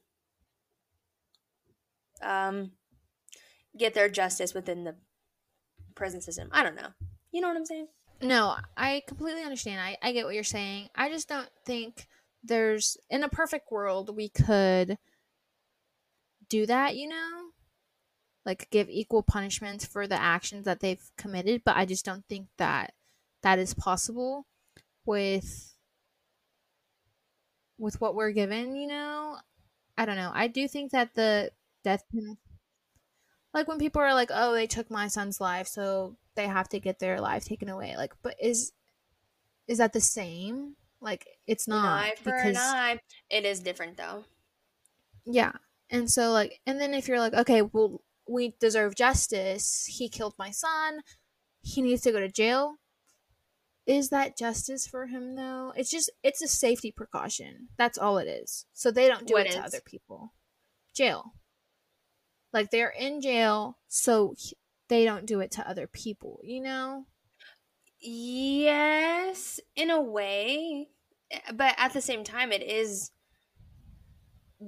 um, 2.22 2.72
get 3.78 3.94
their 3.94 4.10
justice 4.10 4.54
within 4.54 4.84
the 4.84 4.96
prison 5.96 6.22
system. 6.22 6.50
I 6.52 6.64
don't 6.64 6.76
know. 6.76 6.90
You 7.32 7.42
know 7.42 7.48
what 7.48 7.58
I'm 7.58 7.66
saying? 7.66 7.88
No, 8.22 8.56
I 8.78 9.02
completely 9.08 9.44
understand. 9.44 9.82
I, 9.82 9.98
I 10.02 10.12
get 10.12 10.26
what 10.26 10.36
you're 10.36 10.44
saying. 10.44 10.90
I 10.96 11.10
just 11.10 11.28
don't 11.28 11.50
think 11.66 12.08
there's, 12.44 12.98
in 13.10 13.24
a 13.24 13.30
perfect 13.30 13.72
world, 13.72 14.16
we 14.16 14.30
could 14.30 14.98
do 16.50 16.66
that, 16.66 16.96
you 16.96 17.08
know? 17.08 17.50
Like 18.46 18.70
give 18.72 18.90
equal 18.90 19.24
punishments 19.24 19.86
for 19.86 20.08
the 20.08 20.22
actions 20.22 20.66
that 20.66 20.80
they've 20.80 21.04
committed, 21.18 21.64
but 21.64 21.78
I 21.78 21.86
just 21.86 22.06
don't 22.06 22.26
think 22.28 22.48
that 22.58 22.94
that 23.44 23.60
is 23.60 23.74
possible 23.74 24.48
with 25.06 25.76
with 27.82 28.00
what 28.00 28.16
we're 28.16 28.32
given, 28.32 28.76
you 28.76 28.88
know? 28.88 29.38
I 29.98 30.06
don't 30.06 30.16
know. 30.16 30.32
I 30.34 30.48
do 30.48 30.68
think 30.68 30.92
that 30.92 31.16
the 31.16 31.52
death 31.84 32.04
penalty 32.14 32.40
like 33.54 33.68
when 33.68 33.80
people 33.80 34.02
are 34.02 34.14
like, 34.14 34.30
"Oh, 34.34 34.54
they 34.54 34.68
took 34.68 34.90
my 34.90 35.08
son's 35.08 35.42
life, 35.42 35.68
so 35.68 36.16
they 36.36 36.48
have 36.48 36.70
to 36.70 36.80
get 36.80 37.00
their 37.00 37.20
life 37.20 37.46
taken 37.46 37.70
away." 37.70 37.96
Like, 37.98 38.14
but 38.22 38.36
is 38.42 38.74
is 39.68 39.78
that 39.80 39.94
the 39.94 40.02
same? 40.02 40.76
Like, 41.02 41.28
it's 41.48 41.68
not 41.68 41.86
eye 41.86 42.14
for 42.18 42.32
because, 42.32 42.56
an 42.56 42.58
eye. 42.58 43.00
It 43.30 43.46
is 43.46 43.60
different 43.60 43.98
though. 43.98 44.24
Yeah, 45.26 45.54
and 45.90 46.10
so 46.10 46.32
like, 46.32 46.62
and 46.66 46.80
then 46.80 46.94
if 46.94 47.08
you're 47.08 47.20
like, 47.20 47.34
okay, 47.34 47.62
well, 47.62 48.02
we 48.28 48.56
deserve 48.60 48.96
justice. 48.96 49.86
He 49.86 50.10
killed 50.10 50.36
my 50.38 50.52
son. 50.52 51.02
He 51.62 51.82
needs 51.82 52.02
to 52.04 52.12
go 52.12 52.20
to 52.20 52.30
jail. 52.30 52.78
Is 53.92 54.08
that 54.10 54.38
justice 54.38 54.88
for 54.88 55.08
him 55.08 55.36
though? 55.36 55.74
It's 55.76 55.92
just 55.92 56.10
it's 56.24 56.42
a 56.42 56.48
safety 56.48 56.92
precaution. 56.92 57.68
That's 57.78 57.98
all 57.98 58.18
it 58.20 58.28
is. 58.28 58.66
So 58.72 58.90
they 58.90 59.10
don't 59.10 59.28
do 59.28 59.34
What 59.34 59.48
it 59.48 59.52
to 59.52 59.60
other 59.60 59.82
people. 59.86 60.34
Jail. 60.96 61.34
Like 62.54 62.72
they're 62.72 62.94
in 62.98 63.22
jail, 63.22 63.78
so 63.90 64.34
they 64.88 65.04
don't 65.04 65.26
do 65.26 65.42
it 65.42 65.52
to 65.52 65.70
other 65.70 65.88
people. 65.88 66.40
You 66.42 66.62
know? 66.62 67.06
Yes, 68.00 69.60
in 69.76 69.92
a 69.92 70.02
way, 70.02 70.88
but 71.54 71.76
at 71.78 71.92
the 71.92 72.02
same 72.02 72.24
time, 72.24 72.54
it 72.54 72.64
is 72.64 73.12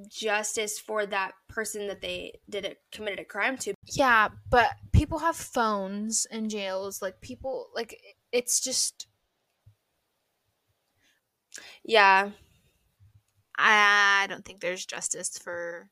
justice 0.09 0.79
for 0.79 1.05
that 1.05 1.31
person 1.47 1.87
that 1.87 2.01
they 2.01 2.33
did 2.49 2.65
it 2.65 2.79
committed 2.91 3.19
a 3.19 3.25
crime 3.25 3.57
to. 3.59 3.73
Yeah, 3.85 4.29
but 4.49 4.71
people 4.91 5.19
have 5.19 5.37
phones 5.37 6.27
in 6.29 6.49
jails. 6.49 7.01
Like 7.01 7.21
people, 7.21 7.69
like 7.73 7.99
it's 8.33 8.59
just 8.59 9.07
Yeah, 11.83 12.31
I 13.57 14.25
don't 14.29 14.43
think 14.43 14.61
there's 14.61 14.85
justice 14.85 15.37
for 15.37 15.89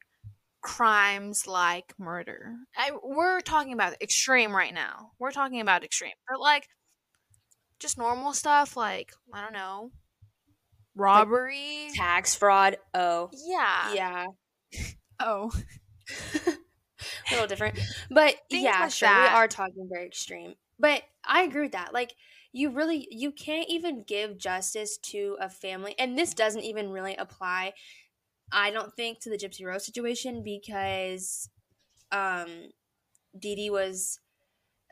crimes 0.62 1.48
like 1.48 1.94
murder. 2.00 2.56
I, 2.78 2.92
we're 3.04 3.42
talking 3.42 3.74
about 3.74 4.02
extreme 4.02 4.56
right 4.56 4.74
now. 4.74 5.12
We're 5.20 5.32
talking 5.32 5.62
about 5.62 5.84
extreme, 5.84 6.14
but 6.30 6.40
like 6.40 6.68
just 7.80 7.98
normal 7.98 8.34
stuff, 8.34 8.76
like 8.78 9.12
I 9.34 9.42
don't 9.42 9.54
know, 9.54 9.92
robbery. 10.96 11.90
tax 11.96 12.36
fraud. 12.36 12.78
Oh, 12.94 13.30
yeah. 13.48 13.94
yeah, 13.94 14.26
Oh. 15.20 15.52
a 16.46 17.32
little 17.32 17.48
different, 17.48 17.80
but 18.10 18.36
Things 18.50 18.64
yeah, 18.64 18.82
like 18.82 18.92
sure, 18.92 19.08
that. 19.10 19.32
we 19.32 19.38
are 19.38 19.48
talking 19.48 19.88
very 19.92 20.06
extreme. 20.08 20.56
But 20.80 21.04
I 21.26 21.44
agree 21.44 21.62
with 21.64 21.72
that. 21.74 21.94
Like, 21.94 22.14
you 22.54 22.70
really 22.72 23.08
you 23.12 23.32
can't 23.32 23.70
even 23.70 24.04
give 24.04 24.38
justice 24.38 24.98
to 24.98 25.38
a 25.40 25.50
family, 25.50 25.96
and 26.00 26.18
this 26.18 26.34
doesn't 26.34 26.64
even 26.64 26.90
really 26.90 27.16
apply. 27.16 27.74
I 28.52 28.72
don't 28.72 28.94
think 28.96 29.20
to 29.22 29.30
the 29.30 29.38
Gypsy 29.38 29.66
Rose 29.66 29.86
situation 29.86 30.44
because 30.44 31.50
um 32.12 32.70
Dee 33.38 33.56
Dee 33.56 33.70
was 33.70 34.20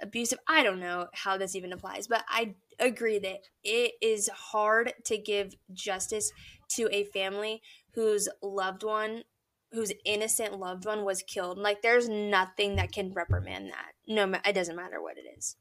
abusive. 0.02 0.40
I 0.48 0.64
don't 0.64 0.80
know 0.80 1.08
how 1.14 1.38
this 1.38 1.56
even 1.56 1.74
applies, 1.74 2.08
but 2.08 2.24
I 2.30 2.56
agree 2.80 3.20
that 3.20 3.42
it 3.64 3.94
is 4.02 4.30
hard 4.30 4.94
to 5.06 5.18
give 5.18 5.56
justice 5.74 6.32
to 6.70 6.88
a 6.92 7.06
family 7.06 7.62
whose 7.94 8.30
loved 8.42 8.84
one, 8.84 9.24
whose 9.72 9.92
innocent 10.06 10.58
loved 10.60 10.86
one 10.86 11.04
was 11.04 11.22
killed. 11.24 11.58
Like 11.58 11.82
there's 11.82 12.08
nothing 12.08 12.76
that 12.78 12.92
can 12.92 13.14
reprimand 13.14 13.70
that. 13.72 13.92
No, 14.08 14.40
it 14.46 14.54
doesn't 14.54 14.76
matter 14.76 15.02
what 15.02 15.18
it 15.18 15.26
is. 15.38 15.58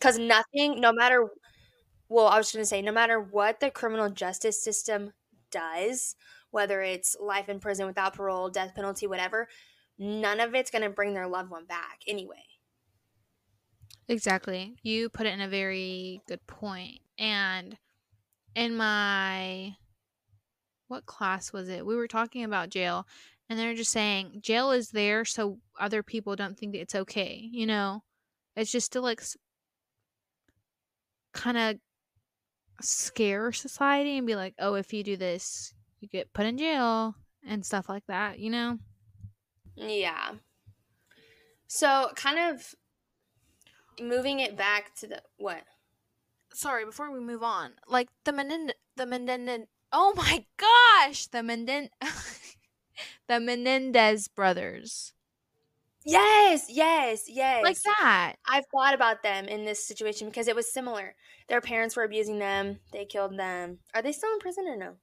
Cuz 0.00 0.18
nothing, 0.18 0.80
no 0.80 0.92
matter 0.92 1.28
well, 2.08 2.26
I 2.28 2.38
was 2.38 2.52
going 2.52 2.62
to 2.62 2.66
say 2.66 2.82
no 2.82 2.92
matter 2.92 3.20
what 3.20 3.60
the 3.60 3.70
criminal 3.70 4.10
justice 4.10 4.62
system 4.62 5.12
does, 5.50 6.14
whether 6.50 6.80
it's 6.82 7.16
life 7.20 7.48
in 7.48 7.60
prison 7.60 7.86
without 7.86 8.14
parole, 8.14 8.48
death 8.48 8.74
penalty, 8.74 9.06
whatever, 9.06 9.48
none 9.98 10.40
of 10.40 10.54
it's 10.54 10.70
going 10.70 10.82
to 10.82 10.90
bring 10.90 11.14
their 11.14 11.26
loved 11.26 11.50
one 11.50 11.66
back 11.66 12.00
anyway. 12.06 12.44
Exactly. 14.08 14.76
You 14.82 15.08
put 15.08 15.26
it 15.26 15.32
in 15.32 15.40
a 15.40 15.48
very 15.48 16.20
good 16.28 16.46
point. 16.46 17.00
And 17.18 17.76
in 18.54 18.76
my 18.76 19.76
what 20.88 21.06
class 21.06 21.52
was 21.52 21.68
it? 21.68 21.84
We 21.84 21.96
were 21.96 22.08
talking 22.08 22.44
about 22.44 22.70
jail 22.70 23.06
and 23.48 23.58
they're 23.58 23.74
just 23.74 23.92
saying 23.92 24.40
jail 24.40 24.70
is 24.70 24.90
there 24.90 25.24
so 25.24 25.58
other 25.78 26.02
people 26.02 26.36
don't 26.36 26.58
think 26.58 26.72
that 26.72 26.80
it's 26.80 26.94
okay, 26.94 27.48
you 27.52 27.66
know? 27.66 28.02
It's 28.54 28.70
just 28.72 28.92
to 28.92 29.00
like 29.00 29.22
kind 31.36 31.56
of 31.56 31.76
scare 32.80 33.52
society 33.52 34.18
and 34.18 34.26
be 34.26 34.36
like, 34.36 34.54
"Oh, 34.58 34.74
if 34.74 34.92
you 34.92 35.02
do 35.02 35.16
this, 35.16 35.74
you 36.00 36.08
get 36.08 36.32
put 36.32 36.46
in 36.46 36.58
jail." 36.58 37.14
And 37.48 37.64
stuff 37.64 37.88
like 37.88 38.04
that, 38.08 38.40
you 38.40 38.50
know? 38.50 38.80
Yeah. 39.76 40.32
So, 41.68 42.10
kind 42.16 42.40
of 42.40 42.74
moving 44.00 44.40
it 44.40 44.56
back 44.56 44.96
to 44.96 45.06
the 45.06 45.22
what? 45.36 45.62
sorry, 46.56 46.84
before 46.84 47.10
we 47.10 47.20
move 47.20 47.42
on, 47.42 47.72
like 47.86 48.08
the 48.24 48.32
Menendez, 48.32 48.76
the 48.96 49.06
Menendez, 49.06 49.66
oh 49.92 50.14
my 50.16 50.44
gosh, 50.56 51.26
the 51.28 51.38
Menden, 51.38 51.88
the 53.28 53.38
Menendez 53.40 54.28
brothers, 54.28 55.12
Yes, 56.06 56.66
yes, 56.68 57.24
yes. 57.28 57.62
like 57.64 57.78
that. 57.82 58.36
I've 58.48 58.64
thought 58.66 58.94
about 58.94 59.22
them 59.22 59.46
in 59.46 59.64
this 59.64 59.84
situation 59.84 60.28
because 60.28 60.46
it 60.46 60.54
was 60.54 60.72
similar. 60.72 61.14
Their 61.48 61.60
parents 61.60 61.96
were 61.96 62.04
abusing 62.04 62.38
them. 62.38 62.78
They 62.92 63.04
killed 63.04 63.36
them. 63.36 63.78
Are 63.94 64.02
they 64.02 64.12
still 64.12 64.32
in 64.32 64.38
prison 64.38 64.66
or 64.68 64.76
no? 64.76 64.94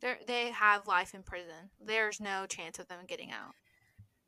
They 0.00 0.16
they 0.26 0.50
have 0.50 0.86
life 0.86 1.14
in 1.14 1.22
prison. 1.22 1.70
There's 1.80 2.20
no 2.20 2.44
chance 2.46 2.78
of 2.78 2.86
them 2.88 3.00
getting 3.06 3.30
out. 3.30 3.54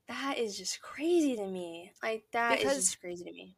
That 0.09 0.39
is 0.39 0.57
just 0.57 0.81
crazy 0.81 1.37
to 1.37 1.47
me. 1.47 1.93
Like 2.03 2.25
that 2.33 2.55
is 2.55 2.59
Because- 2.61 2.77
just 2.77 3.01
crazy 3.01 3.25
to 3.25 3.33
me. 3.33 3.57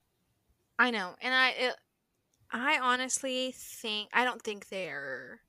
I 0.79 0.91
know, 0.91 1.15
and 1.23 1.33
I, 1.33 1.51
it, 1.51 1.75
I 2.53 2.79
honestly 2.81 3.55
think 3.57 4.11
I 4.13 4.25
don't 4.25 4.43
think 4.43 4.69
they're 4.69 5.41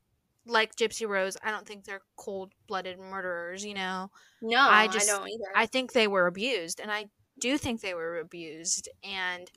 like 0.47 0.75
Gypsy 0.75 1.07
Rose. 1.07 1.37
I 1.43 1.51
don't 1.51 1.67
think 1.67 1.83
they're 1.85 2.01
cold 2.15 2.53
blooded 2.67 2.99
murderers. 2.99 3.65
You 3.65 3.73
know, 3.75 4.11
No, 4.41 4.59
I 4.59 4.83
I, 4.83 4.87
just- 4.87 5.07
don't 5.07 5.27
either. 5.27 5.51
I 5.55 5.65
think 5.65 5.93
they 5.93 6.07
were 6.07 6.27
abused, 6.27 6.79
and 6.79 6.91
I 6.91 7.05
do 7.39 7.57
think 7.57 7.81
they 7.81 7.93
were 7.93 8.19
abused, 8.19 8.89
and 9.03 9.49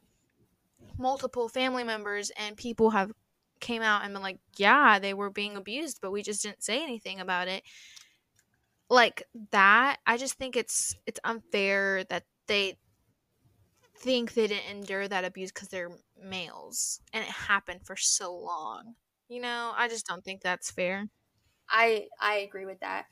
multiple 0.98 1.48
family 1.48 1.84
members 1.84 2.30
and 2.36 2.56
people 2.56 2.90
have 2.90 3.10
came 3.60 3.82
out 3.82 4.04
and 4.04 4.12
been 4.12 4.22
like, 4.22 4.38
yeah, 4.56 4.98
they 4.98 5.14
were 5.14 5.30
being 5.30 5.56
abused, 5.56 5.98
but 6.00 6.10
we 6.10 6.22
just 6.22 6.42
didn't 6.42 6.62
say 6.62 6.82
anything 6.82 7.20
about 7.20 7.48
it. 7.48 7.62
Like 8.88 9.22
that, 9.52 9.98
I 10.06 10.16
just 10.16 10.34
think 10.34 10.56
it's 10.56 10.94
it's 11.06 11.20
unfair 11.22 12.04
that 12.04 12.24
they 12.48 12.76
think 13.96 14.34
they 14.34 14.46
didn't 14.46 14.70
endure 14.78 15.06
that 15.06 15.24
abuse 15.24 15.52
because 15.52 15.68
they're 15.68 15.90
males 16.20 17.00
and 17.12 17.22
it 17.22 17.30
happened 17.30 17.80
for 17.84 17.96
so 17.96 18.34
long. 18.34 18.94
You 19.30 19.40
know, 19.40 19.72
I 19.76 19.86
just 19.86 20.06
don't 20.06 20.24
think 20.24 20.42
that's 20.42 20.72
fair. 20.72 21.06
I 21.68 22.08
I 22.20 22.38
agree 22.38 22.66
with 22.66 22.80
that. 22.80 23.06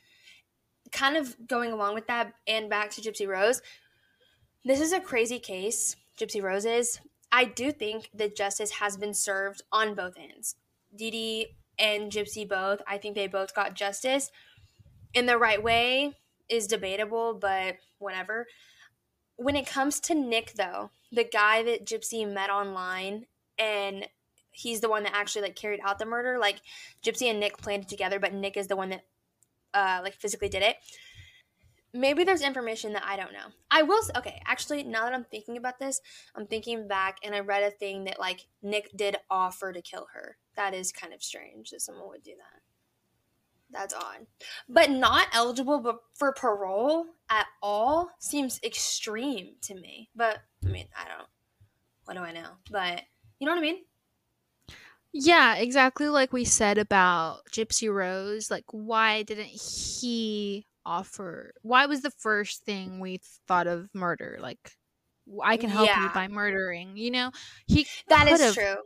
Kind 0.90 1.16
of 1.16 1.36
going 1.46 1.70
along 1.70 1.94
with 1.94 2.08
that 2.08 2.32
and 2.48 2.68
back 2.68 2.90
to 2.90 3.00
Gypsy 3.00 3.28
Rose. 3.28 3.62
This 4.64 4.80
is 4.80 4.92
a 4.92 4.98
crazy 4.98 5.38
case, 5.38 5.94
Gypsy 6.18 6.42
Rose 6.42 6.64
is. 6.64 6.98
I 7.30 7.44
do 7.44 7.70
think 7.70 8.10
that 8.14 8.34
justice 8.34 8.72
has 8.72 8.96
been 8.96 9.14
served 9.14 9.62
on 9.70 9.94
both 9.94 10.14
ends. 10.18 10.56
Dee 10.96 11.46
and 11.78 12.10
Gypsy 12.10 12.48
both. 12.48 12.82
I 12.88 12.98
think 12.98 13.14
they 13.14 13.28
both 13.28 13.54
got 13.54 13.74
justice. 13.74 14.32
In 15.14 15.26
the 15.26 15.38
right 15.38 15.62
way 15.62 16.14
is 16.48 16.66
debatable, 16.66 17.34
but 17.34 17.76
whatever. 17.98 18.48
When 19.36 19.54
it 19.54 19.68
comes 19.68 20.00
to 20.00 20.16
Nick 20.16 20.54
though, 20.54 20.90
the 21.12 21.22
guy 21.22 21.62
that 21.62 21.86
Gypsy 21.86 22.28
met 22.28 22.50
online 22.50 23.26
and 23.56 24.08
he's 24.58 24.80
the 24.80 24.88
one 24.88 25.04
that 25.04 25.14
actually 25.14 25.42
like 25.42 25.56
carried 25.56 25.80
out 25.84 25.98
the 25.98 26.06
murder, 26.06 26.38
like 26.38 26.60
Gypsy 27.02 27.30
and 27.30 27.40
Nick 27.40 27.58
planned 27.58 27.84
it 27.84 27.88
together, 27.88 28.18
but 28.18 28.34
Nick 28.34 28.56
is 28.56 28.66
the 28.66 28.76
one 28.76 28.90
that 28.90 29.04
uh 29.74 30.00
like 30.02 30.14
physically 30.14 30.48
did 30.48 30.62
it. 30.62 30.76
Maybe 31.94 32.22
there's 32.22 32.42
information 32.42 32.92
that 32.92 33.04
I 33.04 33.16
don't 33.16 33.32
know. 33.32 33.46
I 33.70 33.82
will 33.82 33.98
s- 33.98 34.10
okay, 34.16 34.40
actually 34.44 34.82
now 34.82 35.04
that 35.04 35.14
I'm 35.14 35.24
thinking 35.24 35.56
about 35.56 35.78
this, 35.78 36.00
I'm 36.34 36.46
thinking 36.46 36.86
back 36.86 37.18
and 37.22 37.34
I 37.34 37.40
read 37.40 37.62
a 37.62 37.70
thing 37.70 38.04
that 38.04 38.18
like 38.18 38.46
Nick 38.62 38.90
did 38.96 39.16
offer 39.30 39.72
to 39.72 39.80
kill 39.80 40.08
her. 40.12 40.36
That 40.56 40.74
is 40.74 40.92
kind 40.92 41.14
of 41.14 41.22
strange 41.22 41.70
that 41.70 41.80
someone 41.80 42.08
would 42.08 42.22
do 42.22 42.34
that. 42.36 42.60
That's 43.70 43.94
odd. 43.94 44.26
But 44.68 44.90
not 44.90 45.28
eligible 45.32 46.00
for 46.14 46.32
parole 46.32 47.06
at 47.30 47.46
all 47.62 48.10
seems 48.18 48.60
extreme 48.64 49.56
to 49.62 49.74
me. 49.74 50.08
But 50.16 50.38
I 50.64 50.68
mean, 50.68 50.88
I 50.96 51.08
don't 51.08 51.28
what 52.04 52.16
do 52.16 52.20
I 52.20 52.32
know? 52.32 52.48
But 52.70 53.02
you 53.38 53.46
know 53.46 53.52
what 53.52 53.58
I 53.58 53.62
mean? 53.62 53.84
Yeah, 55.12 55.56
exactly 55.56 56.08
like 56.08 56.32
we 56.32 56.44
said 56.44 56.78
about 56.78 57.40
Gypsy 57.50 57.92
Rose. 57.92 58.50
Like, 58.50 58.64
why 58.70 59.22
didn't 59.22 59.46
he 59.46 60.66
offer? 60.84 61.52
Why 61.62 61.86
was 61.86 62.02
the 62.02 62.10
first 62.10 62.64
thing 62.64 63.00
we 63.00 63.20
thought 63.46 63.66
of 63.66 63.88
murder? 63.94 64.38
Like, 64.40 64.72
I 65.42 65.56
can 65.56 65.70
help 65.70 65.88
you 65.88 66.08
by 66.14 66.28
murdering. 66.28 66.96
You 66.96 67.10
know, 67.10 67.30
he 67.66 67.86
That 68.08 68.28
is 68.28 68.54
true. 68.54 68.76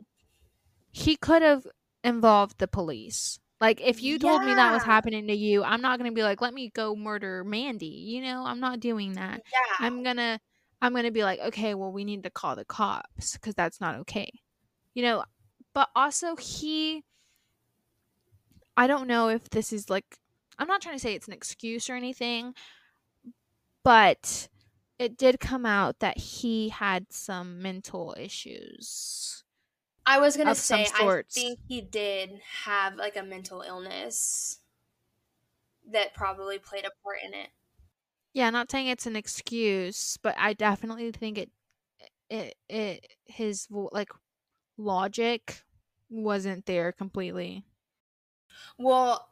He 0.91 1.15
could 1.15 1.41
have 1.41 1.65
involved 2.03 2.59
the 2.59 2.67
police. 2.67 3.39
Like, 3.59 3.79
if 3.79 4.03
you 4.03 4.19
told 4.19 4.43
me 4.43 4.53
that 4.53 4.73
was 4.73 4.83
happening 4.83 5.27
to 5.27 5.33
you, 5.33 5.63
I'm 5.63 5.81
not 5.81 5.97
gonna 5.97 6.11
be 6.11 6.23
like, 6.23 6.41
let 6.41 6.53
me 6.53 6.69
go 6.69 6.95
murder 6.95 7.43
Mandy. 7.43 7.85
You 7.85 8.21
know, 8.21 8.43
I'm 8.45 8.59
not 8.59 8.79
doing 8.79 9.13
that. 9.13 9.41
Yeah. 9.51 9.85
I'm 9.85 10.03
gonna 10.03 10.39
I'm 10.81 10.93
gonna 10.93 11.11
be 11.11 11.23
like, 11.23 11.39
okay, 11.39 11.73
well, 11.73 11.91
we 11.91 12.03
need 12.03 12.23
to 12.23 12.29
call 12.29 12.55
the 12.55 12.65
cops 12.65 13.33
because 13.33 13.55
that's 13.55 13.79
not 13.79 13.95
okay. 13.99 14.29
You 14.93 15.03
know, 15.03 15.23
but 15.73 15.89
also 15.95 16.35
he 16.35 17.03
I 18.75 18.87
don't 18.87 19.07
know 19.07 19.29
if 19.29 19.49
this 19.49 19.71
is 19.71 19.89
like 19.89 20.17
I'm 20.57 20.67
not 20.67 20.81
trying 20.81 20.95
to 20.95 20.99
say 20.99 21.13
it's 21.13 21.27
an 21.27 21.33
excuse 21.33 21.89
or 21.89 21.95
anything, 21.95 22.53
but 23.83 24.47
it 24.99 25.17
did 25.17 25.39
come 25.39 25.65
out 25.65 25.99
that 25.99 26.17
he 26.17 26.69
had 26.69 27.11
some 27.11 27.61
mental 27.61 28.15
issues. 28.17 29.43
I 30.05 30.19
was 30.19 30.37
gonna 30.37 30.55
say 30.55 30.87
I 30.93 31.11
think 31.33 31.59
he 31.67 31.81
did 31.81 32.39
have 32.63 32.95
like 32.95 33.15
a 33.17 33.23
mental 33.23 33.61
illness 33.61 34.59
that 35.85 36.13
probably 36.13 36.59
played 36.59 36.85
a 36.85 36.91
part 37.03 37.19
in 37.23 37.33
it. 37.33 37.49
Yeah, 38.33 38.49
not 38.49 38.71
saying 38.71 38.87
it's 38.87 39.05
an 39.05 39.15
excuse, 39.15 40.17
but 40.17 40.35
I 40.37 40.53
definitely 40.53 41.11
think 41.11 41.37
it 41.37 41.51
it 42.29 42.55
it 42.69 43.07
his 43.25 43.67
like 43.71 44.09
logic 44.77 45.63
wasn't 46.09 46.65
there 46.65 46.91
completely. 46.91 47.65
Well, 48.77 49.29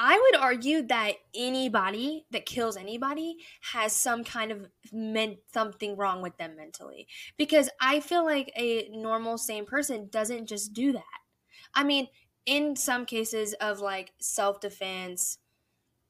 I 0.00 0.16
would 0.16 0.40
argue 0.40 0.82
that 0.82 1.14
anybody 1.34 2.24
that 2.30 2.46
kills 2.46 2.76
anybody 2.76 3.38
has 3.72 3.92
some 3.92 4.22
kind 4.22 4.52
of 4.52 4.68
meant 4.92 5.38
something 5.52 5.96
wrong 5.96 6.22
with 6.22 6.36
them 6.36 6.54
mentally 6.56 7.08
because 7.36 7.68
I 7.80 7.98
feel 7.98 8.24
like 8.24 8.52
a 8.56 8.88
normal 8.92 9.38
sane 9.38 9.66
person 9.66 10.08
doesn't 10.08 10.46
just 10.46 10.72
do 10.72 10.92
that. 10.92 11.02
I 11.74 11.82
mean, 11.82 12.06
in 12.46 12.76
some 12.76 13.06
cases 13.06 13.54
of 13.54 13.80
like 13.80 14.12
self-defense, 14.20 15.38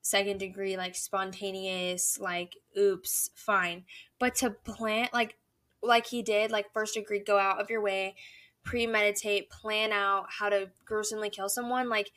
second 0.03 0.39
degree 0.39 0.77
like 0.77 0.95
spontaneous 0.95 2.19
like 2.19 2.57
oops, 2.79 3.31
fine. 3.35 3.85
But 4.19 4.35
to 4.37 4.51
plant 4.51 5.15
like 5.15 5.37
like 5.83 6.07
he 6.07 6.23
did, 6.23 6.51
like 6.51 6.73
first 6.73 6.95
degree 6.95 7.21
go 7.21 7.39
out 7.39 7.61
of 7.61 7.71
your 7.71 7.81
way, 7.81 8.17
premeditate, 8.65 9.51
plan 9.51 9.93
out 9.93 10.27
how 10.31 10.49
to 10.49 10.71
gruesomely 10.85 11.31
kill 11.31 11.49
someone, 11.49 11.89
like 11.89 12.13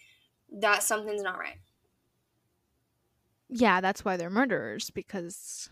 that 0.51 0.83
something's 0.83 1.21
not 1.23 1.37
right. 1.39 1.57
Yeah, 3.49 3.81
that's 3.81 4.05
why 4.05 4.17
they're 4.17 4.29
murderers 4.29 4.89
because 4.91 5.69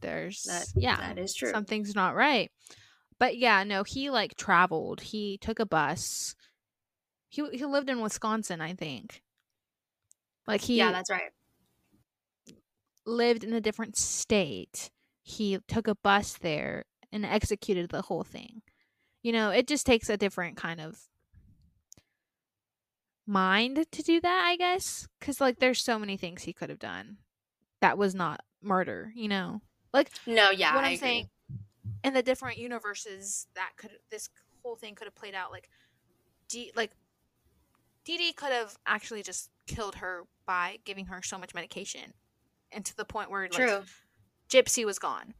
there's 0.00 0.44
That 0.44 0.66
yeah, 0.76 0.96
that 0.96 1.18
is 1.18 1.34
true. 1.34 1.50
something's 1.52 1.94
not 1.94 2.14
right. 2.14 2.50
But 3.18 3.36
yeah, 3.38 3.64
no, 3.64 3.84
he 3.84 4.10
like 4.10 4.36
traveled. 4.36 5.00
He 5.00 5.38
took 5.38 5.58
a 5.58 5.66
bus. 5.66 6.34
He 7.28 7.48
he 7.50 7.64
lived 7.66 7.90
in 7.90 8.00
Wisconsin, 8.00 8.60
I 8.60 8.74
think. 8.74 9.22
Like 10.46 10.60
he 10.62 10.76
yeah, 10.78 10.92
that's 10.92 11.10
right. 11.10 11.30
lived 13.04 13.44
in 13.44 13.52
a 13.52 13.60
different 13.60 13.96
state. 13.96 14.90
He 15.22 15.58
took 15.68 15.86
a 15.86 15.94
bus 15.94 16.34
there 16.34 16.84
and 17.12 17.24
executed 17.24 17.90
the 17.90 18.02
whole 18.02 18.24
thing. 18.24 18.62
You 19.22 19.32
know, 19.32 19.50
it 19.50 19.68
just 19.68 19.86
takes 19.86 20.08
a 20.10 20.16
different 20.16 20.56
kind 20.56 20.80
of 20.80 21.08
mind 23.26 23.86
to 23.92 24.02
do 24.02 24.20
that, 24.20 24.44
I 24.46 24.56
guess, 24.56 25.06
cuz 25.20 25.40
like 25.40 25.58
there's 25.58 25.82
so 25.82 25.98
many 25.98 26.16
things 26.16 26.42
he 26.42 26.52
could 26.52 26.70
have 26.70 26.78
done 26.78 27.18
that 27.80 27.98
was 27.98 28.14
not 28.14 28.40
murder, 28.62 29.12
you 29.14 29.28
know. 29.28 29.60
Like 29.92 30.10
No, 30.26 30.50
yeah, 30.50 30.74
what 30.74 30.84
I 30.84 30.88
I'm 30.88 30.94
agree. 30.94 31.08
saying 31.08 31.30
in 32.04 32.14
the 32.14 32.22
different 32.22 32.58
universes 32.58 33.46
that 33.54 33.72
could 33.76 33.90
this 34.10 34.28
whole 34.62 34.76
thing 34.76 34.94
could 34.94 35.06
have 35.06 35.14
played 35.14 35.34
out 35.34 35.50
like 35.52 35.68
D 36.48 36.72
like 36.74 36.92
Dee 38.04 38.18
Dee 38.18 38.32
could 38.32 38.52
have 38.52 38.76
actually 38.86 39.22
just 39.22 39.50
killed 39.66 39.96
her 39.96 40.24
by 40.46 40.78
giving 40.84 41.06
her 41.06 41.22
so 41.22 41.38
much 41.38 41.54
medication 41.54 42.14
and 42.72 42.84
to 42.84 42.96
the 42.96 43.04
point 43.04 43.30
where 43.30 43.48
like 43.48 43.52
True. 43.52 43.82
Gypsy 44.52 44.84
was 44.84 44.98
gone. 44.98 45.32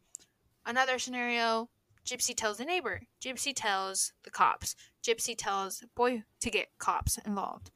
Another 0.65 0.97
scenario, 0.97 1.69
Gypsy 2.03 2.35
tells 2.35 2.57
the 2.57 2.65
neighbor, 2.65 3.03
Gypsy 3.23 3.53
tells 3.55 4.11
the 4.23 4.31
cops, 4.31 4.75
Gypsy 5.03 5.35
tells 5.37 5.83
boy 5.93 6.23
to 6.39 6.49
get 6.49 6.79
cops 6.79 7.19
involved. 7.19 7.69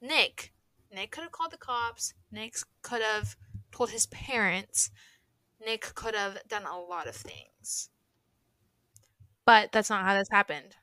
Nick, 0.00 0.52
Nick 0.94 1.10
could 1.10 1.24
have 1.24 1.32
called 1.32 1.50
the 1.50 1.56
cops, 1.56 2.14
Nick 2.30 2.58
could 2.82 3.02
have 3.02 3.34
told 3.72 3.90
his 3.90 4.06
parents, 4.06 4.92
Nick 5.64 5.96
could 5.96 6.14
have 6.14 6.38
done 6.46 6.64
a 6.64 6.78
lot 6.78 7.08
of 7.08 7.16
things. 7.16 7.90
But 9.44 9.72
that's 9.72 9.90
not 9.90 10.04
how 10.04 10.14
this 10.16 10.28
happened. 10.30 10.76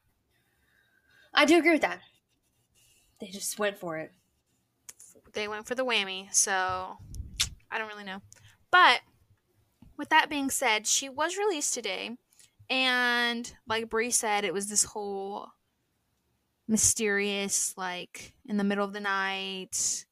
I 1.33 1.45
do 1.45 1.57
agree 1.57 1.71
with 1.71 1.83
that. 1.83 2.01
They 3.21 3.27
just 3.27 3.57
went 3.57 3.77
for 3.77 3.97
it. 3.97 4.11
They 5.31 5.47
went 5.47 5.67
for 5.67 5.75
the 5.75 5.85
whammy, 5.85 6.33
so 6.33 6.97
I 7.71 7.77
don't 7.77 7.87
really 7.87 8.03
know. 8.03 8.21
But 8.71 8.99
with 9.97 10.09
that 10.09 10.29
being 10.29 10.49
said, 10.49 10.87
she 10.87 11.09
was 11.09 11.37
released 11.37 11.73
today, 11.73 12.17
and 12.69 13.53
like 13.67 13.89
Brie 13.89 14.11
said, 14.11 14.43
it 14.43 14.53
was 14.53 14.67
this 14.67 14.83
whole 14.83 15.49
mysterious, 16.67 17.77
like 17.77 18.33
in 18.45 18.57
the 18.57 18.63
middle 18.63 18.85
of 18.85 18.93
the 18.93 18.99
night, 18.99 20.05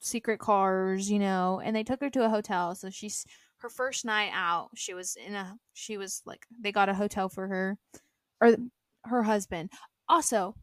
secret 0.00 0.38
cars, 0.38 1.10
you 1.10 1.18
know. 1.18 1.60
And 1.64 1.74
they 1.74 1.84
took 1.84 2.00
her 2.00 2.10
to 2.10 2.24
a 2.24 2.30
hotel, 2.30 2.74
so 2.74 2.90
she's 2.90 3.26
her 3.58 3.68
first 3.68 4.04
night 4.04 4.30
out. 4.32 4.70
She 4.74 4.94
was 4.94 5.16
in 5.16 5.34
a, 5.34 5.56
she 5.72 5.96
was 5.96 6.22
like 6.24 6.46
they 6.60 6.72
got 6.72 6.88
a 6.88 6.94
hotel 6.94 7.28
for 7.28 7.48
her, 7.48 7.78
or 8.40 8.56
her 9.04 9.22
husband. 9.22 9.70
Also, 10.08 10.54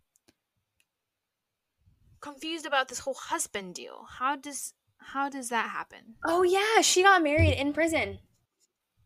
confused 2.21 2.65
about 2.65 2.87
this 2.87 2.99
whole 2.99 3.15
husband 3.15 3.75
deal. 3.75 4.05
How 4.09 4.35
does 4.35 4.73
how 4.97 5.29
does 5.29 5.49
that 5.49 5.69
happen? 5.69 6.15
Oh 6.25 6.43
yeah, 6.43 6.81
she 6.81 7.03
got 7.03 7.23
married 7.23 7.53
in 7.53 7.73
prison. 7.73 8.19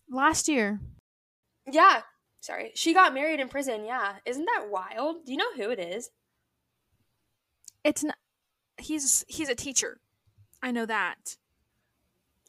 Last 0.10 0.48
year. 0.48 0.80
Yeah. 1.72 2.02
Sorry. 2.42 2.72
She 2.76 2.94
got 2.94 3.14
married 3.14 3.40
in 3.40 3.48
prison, 3.48 3.86
yeah. 3.86 4.16
Isn't 4.26 4.46
that 4.46 4.68
wild? 4.70 5.26
Do 5.26 5.32
you 5.32 5.38
know 5.38 5.54
who 5.56 5.70
it 5.72 5.80
is? 5.80 6.10
It's 7.84 8.04
not 8.04 8.18
he's 8.78 9.24
he's 9.28 9.50
a 9.50 9.56
teacher. 9.56 10.00
I 10.62 10.72
know 10.72 10.86
that. 10.86 11.38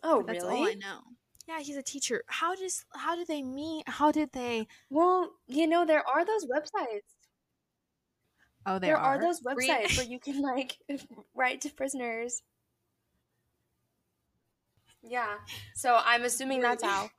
Oh, 0.03 0.19
But 0.19 0.27
that's 0.35 0.45
really? 0.45 0.57
all 0.57 0.67
I 0.67 0.75
know. 0.75 1.01
Yeah, 1.47 1.61
he's 1.61 1.77
a 1.77 1.83
teacher. 1.83 2.23
How 2.27 2.55
does 2.55 2.85
how 2.95 3.17
did 3.17 3.29
they 3.29 3.43
meet? 3.43 3.88
How 3.88 4.11
did 4.12 4.33
they 4.33 4.67
Well, 4.90 5.31
you 5.47 5.67
know, 5.67 5.85
there 5.85 6.07
are 6.07 6.25
those 6.25 6.47
websites. 6.47 7.03
Oh, 8.67 8.79
There, 8.79 8.97
are. 8.97 9.17
are 9.17 9.21
those 9.21 9.40
websites 9.43 9.97
where 9.97 10.07
you 10.07 10.19
can 10.25 10.40
like 10.40 10.79
write 11.35 11.61
to 11.62 11.71
prisoners. 11.71 12.43
Yeah. 15.03 15.35
So 15.75 16.01
I'm 16.03 16.25
assuming 16.25 16.62
that's 16.62 16.83
how. 16.83 17.11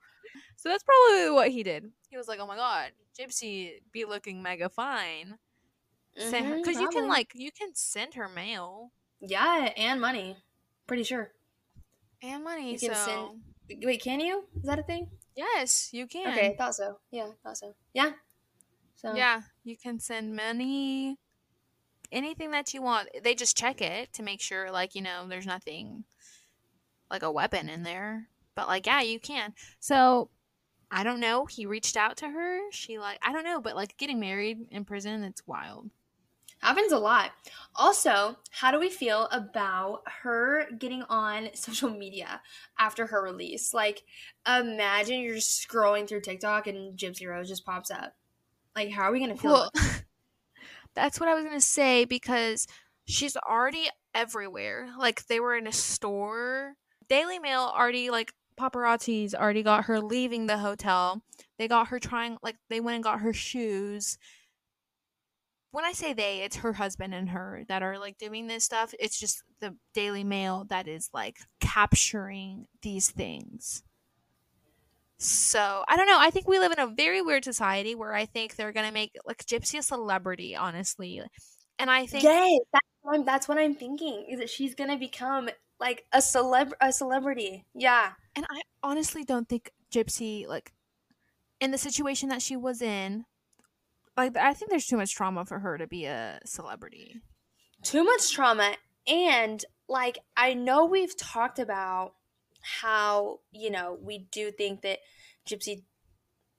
So 0.65 0.69
that's 0.69 0.83
probably 0.83 1.29
what 1.29 1.51
he 1.51 1.61
did. 1.61 1.91
He 2.09 2.17
was 2.17 2.27
like, 2.27 2.39
"Oh 2.39 2.47
my 2.47 2.55
god, 2.55 2.91
Gypsy 3.15 3.81
be 3.91 4.03
looking 4.03 4.41
mega 4.41 4.67
fine." 4.67 5.37
Send 6.17 6.47
her 6.47 6.53
mm-hmm, 6.55 6.61
because 6.63 6.81
you 6.81 6.89
can 6.89 7.07
like 7.07 7.33
you 7.35 7.51
can 7.51 7.75
send 7.75 8.15
her 8.15 8.27
mail 8.27 8.91
Yeah, 9.19 9.69
and 9.77 10.01
money. 10.01 10.37
Pretty 10.87 11.03
sure. 11.03 11.33
and 12.23 12.43
money. 12.43 12.71
You 12.71 12.79
can 12.79 12.95
so 12.95 13.35
send- 13.69 13.83
Wait, 13.85 14.01
can 14.01 14.19
you? 14.19 14.45
Is 14.55 14.63
that 14.63 14.79
a 14.79 14.83
thing? 14.83 15.09
yes, 15.35 15.89
you 15.93 16.07
can. 16.07 16.31
Okay, 16.33 16.47
I 16.47 16.55
thought 16.55 16.73
so. 16.73 16.97
Yeah, 17.11 17.27
thought 17.43 17.57
so. 17.57 17.75
Yeah. 17.93 18.13
So 18.95 19.13
Yeah, 19.13 19.41
you 19.63 19.77
can 19.77 19.99
send 19.99 20.35
money, 20.35 21.19
anything 22.11 22.49
that 22.51 22.73
you 22.73 22.81
want. 22.81 23.09
They 23.23 23.35
just 23.35 23.55
check 23.55 23.81
it 23.81 24.13
to 24.13 24.23
make 24.23 24.41
sure, 24.41 24.71
like, 24.71 24.95
you 24.95 25.01
know, 25.03 25.27
there's 25.27 25.45
nothing 25.45 26.05
like 27.11 27.21
a 27.21 27.31
weapon 27.31 27.69
in 27.69 27.83
there. 27.83 28.29
But, 28.55 28.67
like, 28.67 28.85
yeah, 28.87 29.01
you 29.01 29.19
can. 29.19 29.53
So, 29.79 30.29
I 30.95 31.03
don't 31.03 31.19
know. 31.19 31.45
He 31.45 31.65
reached 31.65 31.97
out 31.97 32.15
to 32.17 32.29
her. 32.29 32.71
She, 32.71 32.97
like, 32.99 33.19
I 33.21 33.33
don't 33.33 33.43
know, 33.43 33.59
but, 33.59 33.75
like, 33.75 33.97
getting 33.97 34.17
married 34.17 34.67
in 34.71 34.85
prison, 34.85 35.23
it's 35.23 35.45
wild. 35.45 35.89
happens 36.59 36.93
a 36.93 36.97
lot. 36.97 37.31
Also, 37.75 38.37
how 38.49 38.71
do 38.71 38.79
we 38.79 38.89
feel 38.89 39.27
about 39.29 40.03
her 40.23 40.67
getting 40.79 41.03
on 41.09 41.49
social 41.53 41.89
media 41.89 42.41
after 42.79 43.07
her 43.07 43.21
release? 43.21 43.73
Like, 43.73 44.03
imagine 44.47 45.19
you're 45.19 45.35
just 45.35 45.67
scrolling 45.67 46.07
through 46.07 46.21
TikTok 46.21 46.67
and 46.67 46.97
Gypsy 46.97 47.27
Rose 47.27 47.49
just 47.49 47.65
pops 47.65 47.91
up. 47.91 48.15
Like, 48.73 48.89
how 48.89 49.03
are 49.03 49.11
we 49.11 49.19
gonna 49.19 49.35
feel? 49.35 49.51
Well, 49.51 49.71
that's 50.95 51.19
what 51.19 51.27
I 51.27 51.35
was 51.35 51.43
going 51.43 51.59
to 51.59 51.61
say 51.65 52.05
because 52.05 52.67
she's 53.05 53.35
already 53.35 53.89
everywhere. 54.13 54.87
Like, 54.97 55.27
they 55.27 55.41
were 55.41 55.57
in 55.57 55.67
a 55.67 55.73
store. 55.73 56.75
Daily 57.09 57.37
Mail 57.37 57.61
already, 57.61 58.09
like, 58.09 58.33
paparazzis 58.59 59.33
already 59.33 59.63
got 59.63 59.85
her 59.85 59.99
leaving 59.99 60.47
the 60.47 60.57
hotel. 60.57 61.21
They 61.57 61.67
got 61.67 61.87
her 61.87 61.99
trying, 61.99 62.37
like, 62.41 62.55
they 62.69 62.79
went 62.79 62.95
and 62.95 63.03
got 63.03 63.21
her 63.21 63.33
shoes. 63.33 64.17
When 65.71 65.83
I 65.85 65.91
say 65.91 66.13
they, 66.13 66.41
it's 66.41 66.57
her 66.57 66.73
husband 66.73 67.13
and 67.13 67.29
her 67.29 67.63
that 67.67 67.83
are, 67.83 67.99
like, 67.99 68.17
doing 68.17 68.47
this 68.47 68.63
stuff. 68.63 68.93
It's 68.99 69.19
just 69.19 69.43
the 69.59 69.75
Daily 69.93 70.23
Mail 70.23 70.65
that 70.69 70.87
is, 70.87 71.09
like, 71.13 71.37
capturing 71.59 72.67
these 72.81 73.11
things. 73.11 73.83
So, 75.17 75.83
I 75.87 75.95
don't 75.95 76.07
know. 76.07 76.19
I 76.19 76.29
think 76.29 76.47
we 76.47 76.59
live 76.59 76.71
in 76.73 76.79
a 76.79 76.87
very 76.87 77.21
weird 77.21 77.45
society 77.45 77.95
where 77.95 78.13
I 78.13 78.25
think 78.25 78.55
they're 78.55 78.73
to 78.73 78.91
make, 78.91 79.15
like, 79.25 79.45
Gypsy 79.45 79.79
a 79.79 79.81
celebrity, 79.81 80.55
honestly. 80.55 81.21
And 81.79 81.89
I 81.89 82.05
think. 82.05 82.23
That's 82.23 82.85
what, 83.01 83.15
I'm, 83.15 83.25
that's 83.25 83.47
what 83.47 83.57
I'm 83.57 83.75
thinking. 83.75 84.27
Is 84.29 84.39
that 84.39 84.49
she's 84.49 84.75
gonna 84.75 84.97
become 84.97 85.49
like 85.79 86.05
a 86.13 86.19
celeb 86.19 86.71
a 86.81 86.91
celebrity? 86.91 87.65
Yeah. 87.73 88.11
And 88.35 88.45
I 88.49 88.61
honestly 88.83 89.23
don't 89.23 89.47
think 89.47 89.71
Gypsy, 89.91 90.47
like, 90.47 90.73
in 91.59 91.71
the 91.71 91.77
situation 91.77 92.29
that 92.29 92.41
she 92.41 92.55
was 92.57 92.81
in, 92.81 93.25
like, 94.17 94.35
I 94.37 94.53
think 94.53 94.71
there's 94.71 94.87
too 94.87 94.97
much 94.97 95.15
trauma 95.15 95.45
for 95.45 95.59
her 95.59 95.77
to 95.77 95.87
be 95.87 96.05
a 96.05 96.39
celebrity. 96.45 97.21
too 97.83 98.03
much 98.03 98.31
trauma 98.31 98.73
and 99.07 99.63
like 99.87 100.17
i 100.35 100.53
know 100.53 100.85
we've 100.85 101.15
talked 101.17 101.59
about 101.59 102.13
how 102.61 103.39
you 103.51 103.69
know 103.69 103.97
we 104.01 104.27
do 104.31 104.49
think 104.51 104.81
that 104.81 104.99
gypsy 105.47 105.83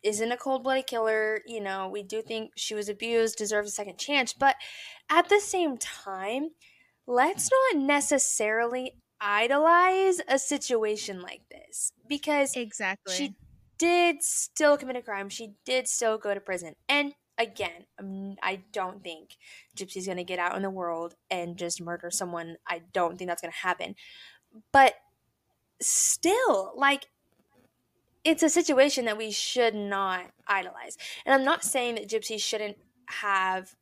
isn't 0.02 0.30
a 0.30 0.36
cold 0.36 0.62
blooded 0.62 0.86
killer. 0.86 1.40
You 1.46 1.60
know, 1.60 1.88
we 1.88 2.02
do 2.04 2.22
think 2.22 2.52
she 2.56 2.74
was 2.74 2.88
abused, 2.88 3.38
deserves 3.38 3.70
a 3.70 3.72
second 3.72 3.98
chance. 3.98 4.32
But 4.32 4.54
at 5.10 5.28
the 5.28 5.40
same 5.40 5.76
time, 5.78 6.50
let's 7.08 7.50
not 7.74 7.82
necessarily 7.82 8.92
idolize 9.20 10.20
a 10.28 10.38
situation 10.38 11.20
like 11.22 11.42
this 11.50 11.92
because 12.08 12.54
exactly 12.56 13.14
she 13.14 13.34
did 13.78 14.22
still 14.22 14.76
commit 14.76 14.96
a 14.96 15.02
crime. 15.02 15.28
She 15.28 15.52
did 15.64 15.88
still 15.88 16.18
go 16.18 16.34
to 16.34 16.40
prison. 16.40 16.74
And 16.88 17.14
again, 17.38 17.86
um, 17.98 18.36
I 18.42 18.62
don't 18.72 19.02
think 19.02 19.36
Gypsy's 19.76 20.06
going 20.06 20.18
to 20.18 20.24
get 20.24 20.38
out 20.38 20.56
in 20.56 20.62
the 20.62 20.70
world 20.70 21.14
and 21.30 21.56
just 21.56 21.80
murder 21.80 22.10
someone. 22.10 22.56
I 22.66 22.82
don't 22.92 23.18
think 23.18 23.28
that's 23.28 23.42
going 23.42 23.52
to 23.52 23.58
happen. 23.58 23.94
But 24.72 24.94
still, 25.80 26.72
like, 26.76 27.06
it's 28.24 28.42
a 28.42 28.48
situation 28.48 29.04
that 29.04 29.18
we 29.18 29.30
should 29.30 29.74
not 29.74 30.22
idolize. 30.46 30.96
And 31.24 31.34
I'm 31.34 31.44
not 31.44 31.62
saying 31.62 31.96
that 31.96 32.08
Gypsy 32.08 32.40
shouldn't 32.40 32.76
have 33.06 33.74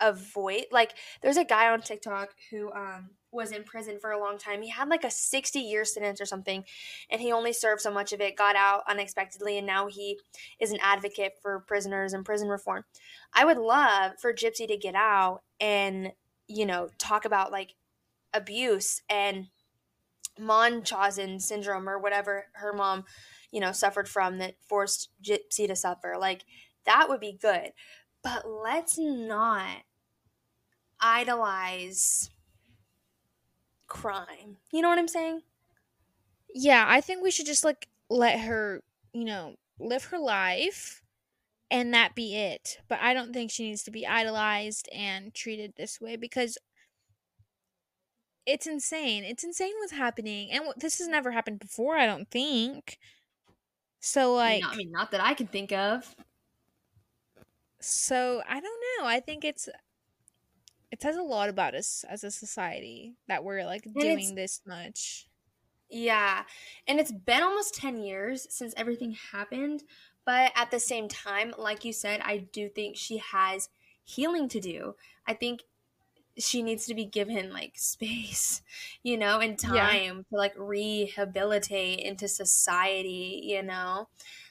a 0.00 0.12
voice. 0.12 0.64
Like, 0.70 0.92
there's 1.22 1.36
a 1.36 1.44
guy 1.44 1.70
on 1.70 1.80
TikTok 1.80 2.30
who, 2.50 2.72
um, 2.72 3.10
was 3.34 3.50
in 3.50 3.64
prison 3.64 3.98
for 4.00 4.12
a 4.12 4.18
long 4.18 4.38
time. 4.38 4.62
He 4.62 4.70
had 4.70 4.88
like 4.88 5.04
a 5.04 5.10
60 5.10 5.58
year 5.58 5.84
sentence 5.84 6.20
or 6.20 6.24
something, 6.24 6.64
and 7.10 7.20
he 7.20 7.32
only 7.32 7.52
served 7.52 7.82
so 7.82 7.90
much 7.90 8.12
of 8.12 8.20
it, 8.20 8.36
got 8.36 8.56
out 8.56 8.84
unexpectedly, 8.88 9.58
and 9.58 9.66
now 9.66 9.88
he 9.88 10.18
is 10.60 10.70
an 10.70 10.78
advocate 10.80 11.32
for 11.42 11.60
prisoners 11.60 12.12
and 12.12 12.24
prison 12.24 12.48
reform. 12.48 12.84
I 13.34 13.44
would 13.44 13.58
love 13.58 14.12
for 14.20 14.32
Gypsy 14.32 14.68
to 14.68 14.76
get 14.76 14.94
out 14.94 15.42
and, 15.60 16.12
you 16.46 16.64
know, 16.64 16.88
talk 16.98 17.24
about 17.24 17.52
like 17.52 17.74
abuse 18.32 19.02
and 19.10 19.48
Munchausen 20.38 21.40
syndrome 21.40 21.88
or 21.88 21.98
whatever 21.98 22.46
her 22.54 22.72
mom, 22.72 23.04
you 23.50 23.60
know, 23.60 23.72
suffered 23.72 24.08
from 24.08 24.38
that 24.38 24.54
forced 24.68 25.10
Gypsy 25.22 25.66
to 25.66 25.76
suffer. 25.76 26.14
Like, 26.18 26.44
that 26.86 27.08
would 27.08 27.20
be 27.20 27.38
good. 27.40 27.72
But 28.24 28.48
let's 28.48 28.98
not 28.98 29.84
idolize 31.00 32.30
crime. 33.86 34.58
You 34.72 34.82
know 34.82 34.88
what 34.88 34.98
I'm 34.98 35.08
saying? 35.08 35.42
Yeah, 36.54 36.84
I 36.86 37.00
think 37.00 37.22
we 37.22 37.30
should 37.30 37.46
just 37.46 37.64
like 37.64 37.88
let 38.08 38.40
her, 38.40 38.82
you 39.12 39.24
know, 39.24 39.56
live 39.78 40.04
her 40.06 40.18
life 40.18 41.02
and 41.70 41.94
that 41.94 42.14
be 42.14 42.36
it. 42.36 42.78
But 42.88 43.00
I 43.00 43.14
don't 43.14 43.32
think 43.32 43.50
she 43.50 43.64
needs 43.68 43.84
to 43.84 43.90
be 43.90 44.06
idolized 44.06 44.88
and 44.92 45.34
treated 45.34 45.74
this 45.76 46.00
way 46.00 46.16
because 46.16 46.58
it's 48.46 48.66
insane. 48.66 49.24
It's 49.24 49.44
insane 49.44 49.72
what's 49.78 49.92
happening. 49.92 50.50
And 50.50 50.64
this 50.76 50.98
has 50.98 51.08
never 51.08 51.30
happened 51.30 51.58
before, 51.60 51.96
I 51.96 52.06
don't 52.06 52.30
think. 52.30 52.98
So 54.00 54.34
like 54.34 54.62
I 54.64 54.76
mean, 54.76 54.90
not 54.90 55.10
that 55.12 55.20
I 55.20 55.34
can 55.34 55.46
think 55.48 55.72
of. 55.72 56.14
So, 57.84 58.42
I 58.48 58.60
don't 58.60 58.80
know. 58.98 59.06
I 59.06 59.20
think 59.20 59.44
it's 59.44 59.68
it 60.94 61.02
says 61.02 61.16
a 61.16 61.22
lot 61.22 61.48
about 61.48 61.74
us 61.74 62.04
as 62.08 62.22
a 62.22 62.30
society 62.30 63.14
that 63.26 63.42
we're 63.42 63.64
like 63.64 63.84
and 63.84 63.96
doing 63.96 64.36
this 64.36 64.60
much. 64.64 65.26
Yeah. 65.90 66.44
And 66.86 67.00
it's 67.00 67.10
been 67.10 67.42
almost 67.42 67.74
10 67.74 67.98
years 67.98 68.46
since 68.48 68.74
everything 68.76 69.16
happened. 69.32 69.82
But 70.24 70.52
at 70.54 70.70
the 70.70 70.78
same 70.78 71.08
time, 71.08 71.52
like 71.58 71.84
you 71.84 71.92
said, 71.92 72.20
I 72.22 72.46
do 72.52 72.68
think 72.68 72.96
she 72.96 73.18
has 73.18 73.70
healing 74.04 74.48
to 74.50 74.60
do. 74.60 74.94
I 75.26 75.34
think 75.34 75.62
she 76.38 76.62
needs 76.62 76.86
to 76.86 76.94
be 76.94 77.04
given 77.04 77.52
like 77.52 77.72
space, 77.76 78.62
you 79.02 79.18
know, 79.18 79.40
and 79.40 79.58
time 79.58 79.74
yeah. 79.74 80.12
to 80.12 80.36
like 80.36 80.54
rehabilitate 80.56 81.98
into 81.98 82.28
society, 82.28 83.40
you 83.44 83.64
know? 83.64 84.08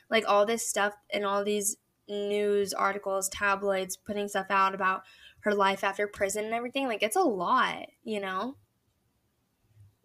Like 0.09 0.25
all 0.27 0.45
this 0.45 0.67
stuff 0.67 0.93
and 1.09 1.25
all 1.25 1.45
these 1.45 1.77
news 2.07 2.73
articles, 2.73 3.29
tabloids 3.29 3.97
putting 3.97 4.27
stuff 4.27 4.47
out 4.49 4.75
about 4.75 5.03
her 5.41 5.53
life 5.53 5.83
after 5.83 6.07
prison 6.07 6.45
and 6.45 6.53
everything. 6.53 6.87
Like 6.87 7.03
it's 7.03 7.15
a 7.15 7.21
lot, 7.21 7.87
you 8.03 8.19
know? 8.19 8.57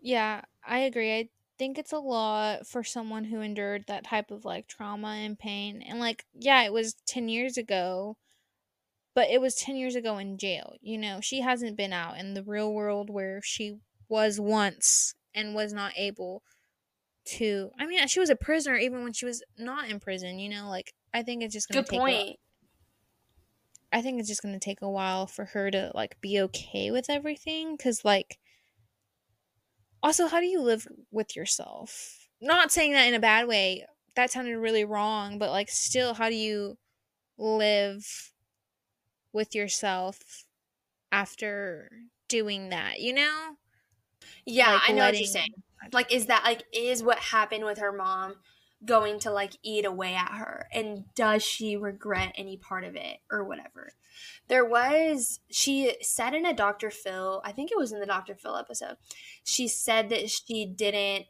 Yeah, 0.01 0.43
I 0.65 0.81
agree. 0.81 1.17
I 1.17 1.29
think 1.59 1.79
it's 1.79 1.93
a 1.93 1.99
lot 1.99 2.67
for 2.67 2.85
someone 2.85 3.25
who 3.25 3.41
endured 3.41 3.85
that 3.89 4.05
type 4.05 4.31
of 4.31 4.45
like 4.45 4.69
trauma 4.69 5.09
and 5.09 5.39
pain. 5.39 5.83
And 5.83 5.99
like, 5.99 6.25
yeah, 6.35 6.63
it 6.63 6.73
was 6.73 6.95
10 7.07 7.29
years 7.29 7.57
ago, 7.57 8.17
but 9.15 9.29
it 9.29 9.41
was 9.41 9.57
10 9.57 9.77
years 9.77 9.97
ago 9.97 10.19
in 10.19 10.39
jail. 10.39 10.75
You 10.81 10.99
know, 10.99 11.21
she 11.21 11.41
hasn't 11.41 11.77
been 11.77 11.93
out 11.93 12.19
in 12.19 12.35
the 12.35 12.45
real 12.45 12.73
world 12.73 13.11
where 13.11 13.41
she 13.43 13.79
was 14.09 14.41
once 14.41 15.15
and 15.35 15.55
was 15.55 15.73
not 15.73 15.93
able 15.97 16.43
to. 17.27 17.71
I 17.79 17.87
mean, 17.87 18.07
she 18.09 18.21
was 18.21 18.31
a 18.31 18.37
prisoner 18.37 18.77
even 18.77 19.03
when 19.03 19.13
she 19.13 19.27
was 19.27 19.43
not 19.59 19.91
in 19.91 20.01
prison, 20.01 20.39
you 20.39 20.49
know, 20.49 20.69
like 20.69 20.95
I 21.13 21.23
think 21.23 21.43
it's 21.43 21.55
just 21.55 21.69
going 21.69 21.85
to 21.85 21.91
take 21.91 22.01
point. 22.01 22.39
I 23.93 24.03
think 24.03 24.21
it's 24.21 24.29
just 24.29 24.43
to 24.43 24.59
take 24.59 24.83
a 24.83 24.91
while 24.91 25.27
for 25.27 25.47
her 25.47 25.71
to 25.71 25.91
like 25.95 26.21
be 26.21 26.41
okay 26.43 26.91
with 26.91 27.09
everything 27.09 27.77
cuz 27.79 28.05
like 28.05 28.39
also 30.03 30.27
how 30.27 30.41
do 30.41 30.47
you 30.47 30.61
live 30.61 30.87
with 31.11 31.35
yourself? 31.35 32.29
Not 32.41 32.71
saying 32.71 32.93
that 32.93 33.09
in 33.09 33.15
a 33.15 33.19
bad 33.19 33.49
way. 33.49 33.87
That 34.15 34.31
sounded 34.31 34.59
really 34.59 34.85
wrong, 34.85 35.39
but 35.39 35.51
like 35.51 35.71
still 35.71 36.15
how 36.15 36.29
do 36.29 36.35
you 36.35 36.77
live 37.39 38.33
with 39.33 39.55
yourself 39.55 40.45
after 41.11 41.91
doing 42.29 42.69
that, 42.69 43.01
you 43.01 43.15
know? 43.15 43.57
Yeah, 44.45 44.73
like 44.73 44.91
I 44.91 44.93
know 44.93 44.99
letting... 44.99 45.13
what 45.15 45.21
you're 45.21 45.33
saying. 45.33 45.55
Like 45.93 46.13
is 46.13 46.27
that 46.27 46.45
like 46.45 46.65
is 46.75 47.03
what 47.03 47.19
happened 47.19 47.65
with 47.65 47.79
her 47.79 47.93
mom 47.93 48.37
going 48.85 49.19
to 49.21 49.31
like 49.31 49.55
eat 49.63 49.85
away 49.85 50.15
at 50.15 50.33
her 50.33 50.69
and 50.73 51.05
does 51.15 51.43
she 51.43 51.77
regret 51.77 52.33
any 52.37 52.57
part 52.57 52.85
of 52.85 52.95
it 52.95 53.19
or 53.31 53.45
whatever. 53.45 53.93
There 54.49 54.65
was 54.65 55.41
she 55.51 55.97
said 56.01 56.35
in 56.35 56.47
a 56.47 56.55
dr 56.55 56.91
phil 56.91 57.41
i 57.45 57.53
think 57.53 57.71
it 57.71 57.79
was 57.79 57.93
in 57.93 58.01
the 58.01 58.07
dr 58.07 58.35
phil 58.37 58.57
episode 58.57 58.97
she 59.45 59.69
said 59.69 60.09
that 60.09 60.29
she 60.31 60.67
didn't 60.67 61.27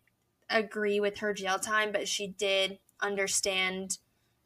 agree 0.48 0.98
with 0.98 1.18
her 1.18 1.34
jail 1.34 1.58
time 1.58 1.92
but 1.92 2.08
she 2.08 2.26
did 2.26 2.78
understand 3.02 3.98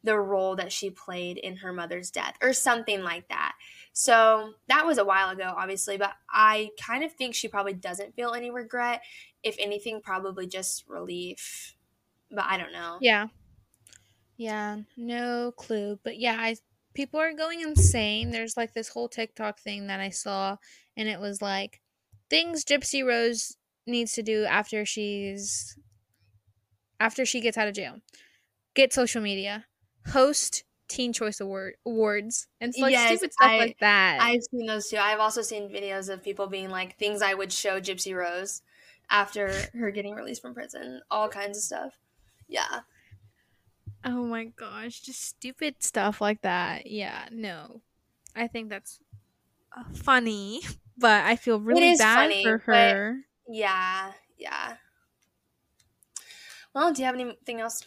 the 0.03 0.19
role 0.19 0.55
that 0.57 0.71
she 0.71 0.89
played 0.89 1.37
in 1.37 1.57
her 1.57 1.71
mother's 1.71 2.11
death 2.11 2.35
or 2.41 2.51
something 2.51 3.03
like 3.03 3.29
that. 3.29 3.53
So 3.93 4.55
that 4.67 4.85
was 4.85 4.97
a 4.97 5.05
while 5.05 5.29
ago 5.29 5.53
obviously 5.55 5.97
but 5.97 6.11
i 6.29 6.69
kind 6.81 7.03
of 7.03 7.13
think 7.13 7.35
she 7.35 7.47
probably 7.47 7.73
doesn't 7.73 8.15
feel 8.15 8.33
any 8.33 8.51
regret. 8.51 9.01
If 9.43 9.55
anything 9.59 10.01
probably 10.01 10.47
just 10.47 10.83
relief 10.87 11.75
but 12.31 12.45
I 12.45 12.57
don't 12.57 12.73
know. 12.73 12.97
Yeah. 13.01 13.27
Yeah, 14.37 14.77
no 14.97 15.51
clue. 15.55 15.99
But 16.03 16.17
yeah, 16.19 16.35
I 16.39 16.55
people 16.93 17.19
are 17.19 17.33
going 17.33 17.61
insane. 17.61 18.31
There's 18.31 18.57
like 18.57 18.73
this 18.73 18.89
whole 18.89 19.07
TikTok 19.07 19.59
thing 19.59 19.87
that 19.87 19.99
I 19.99 20.09
saw 20.09 20.57
and 20.97 21.07
it 21.07 21.19
was 21.19 21.41
like 21.41 21.81
things 22.29 22.65
Gypsy 22.65 23.05
Rose 23.05 23.57
needs 23.85 24.13
to 24.13 24.23
do 24.23 24.45
after 24.45 24.85
she's 24.85 25.77
after 26.99 27.25
she 27.25 27.41
gets 27.41 27.57
out 27.57 27.67
of 27.67 27.75
jail. 27.75 27.97
Get 28.75 28.93
social 28.93 29.21
media. 29.21 29.65
Host 30.07 30.63
Teen 30.89 31.13
Choice 31.13 31.39
Award 31.39 31.75
awards 31.85 32.47
and 32.59 32.73
like 32.77 32.91
yes, 32.91 33.09
stupid 33.09 33.33
stuff 33.33 33.49
I, 33.49 33.57
like 33.57 33.77
that. 33.79 34.17
I've 34.21 34.43
seen 34.51 34.65
those 34.65 34.89
too. 34.89 34.97
I've 34.97 35.19
also 35.19 35.41
seen 35.41 35.69
videos 35.69 36.11
of 36.11 36.23
people 36.23 36.47
being 36.47 36.69
like 36.69 36.97
things 36.97 37.21
I 37.21 37.33
would 37.33 37.51
show 37.51 37.79
Gypsy 37.79 38.15
Rose 38.15 38.61
after 39.09 39.53
her 39.73 39.91
getting 39.91 40.15
released 40.15 40.41
from 40.41 40.53
prison. 40.53 41.01
All 41.09 41.29
kinds 41.29 41.57
of 41.57 41.63
stuff. 41.63 41.93
Yeah. 42.53 42.81
Oh 44.05 44.25
my 44.25 44.45
gosh, 44.45 44.99
just 44.99 45.23
stupid 45.23 45.81
stuff 45.81 46.21
like 46.21 46.43
that. 46.43 46.85
Yeah, 46.85 47.25
no. 47.31 47.81
I 48.35 48.47
think 48.47 48.69
that's 48.69 48.99
uh, 49.75 49.83
funny, 49.93 50.61
but 50.97 51.25
I 51.25 51.35
feel 51.35 51.59
really 51.59 51.95
bad 51.97 52.29
funny, 52.29 52.43
for 52.43 52.59
her. 52.59 53.21
Yeah, 53.47 54.11
yeah. 54.37 54.75
Well, 56.75 56.93
do 56.93 57.01
you 57.01 57.07
have 57.07 57.15
anything 57.15 57.59
else? 57.59 57.83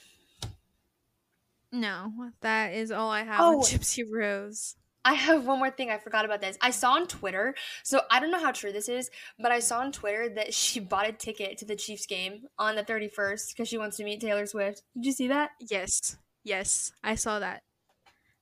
No, 1.70 2.12
that 2.40 2.74
is 2.74 2.90
all 2.90 3.10
I 3.10 3.22
have 3.22 3.40
oh, 3.40 3.60
Gypsy 3.60 4.02
Rose. 4.10 4.74
I 5.06 5.14
have 5.14 5.46
one 5.46 5.60
more 5.60 5.70
thing. 5.70 5.88
I 5.88 5.98
forgot 5.98 6.24
about 6.24 6.40
this. 6.40 6.58
I 6.60 6.70
saw 6.70 6.94
on 6.94 7.06
Twitter, 7.06 7.54
so 7.84 8.00
I 8.10 8.18
don't 8.18 8.32
know 8.32 8.40
how 8.40 8.50
true 8.50 8.72
this 8.72 8.88
is, 8.88 9.08
but 9.38 9.52
I 9.52 9.60
saw 9.60 9.78
on 9.78 9.92
Twitter 9.92 10.28
that 10.30 10.52
she 10.52 10.80
bought 10.92 11.08
a 11.08 11.12
ticket 11.12 11.58
to 11.58 11.64
the 11.64 11.76
Chiefs 11.76 12.06
game 12.06 12.46
on 12.58 12.74
the 12.74 12.82
31st 12.82 13.54
because 13.54 13.68
she 13.68 13.78
wants 13.78 13.96
to 13.98 14.04
meet 14.04 14.20
Taylor 14.20 14.46
Swift. 14.46 14.82
Did 14.96 15.06
you 15.06 15.12
see 15.12 15.28
that? 15.28 15.50
Yes. 15.60 16.16
Yes. 16.42 16.90
I 17.04 17.14
saw 17.14 17.38
that. 17.38 17.62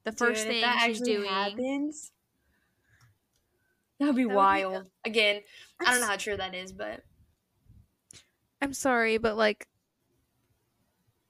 The 0.04 0.12
first 0.12 0.44
Dude, 0.44 0.52
thing 0.52 0.60
that 0.62 0.84
she's 0.86 1.02
doing. 1.02 1.28
Happens, 1.28 2.12
that 4.00 4.06
would 4.06 4.16
be 4.16 4.24
that 4.24 4.34
wild. 4.34 4.84
Be... 5.04 5.10
Again, 5.10 5.42
I 5.80 5.90
don't 5.90 6.00
know 6.00 6.06
how 6.06 6.16
true 6.16 6.38
that 6.38 6.54
is, 6.54 6.72
but. 6.72 7.02
I'm 8.62 8.72
sorry, 8.72 9.18
but 9.18 9.36
like. 9.36 9.68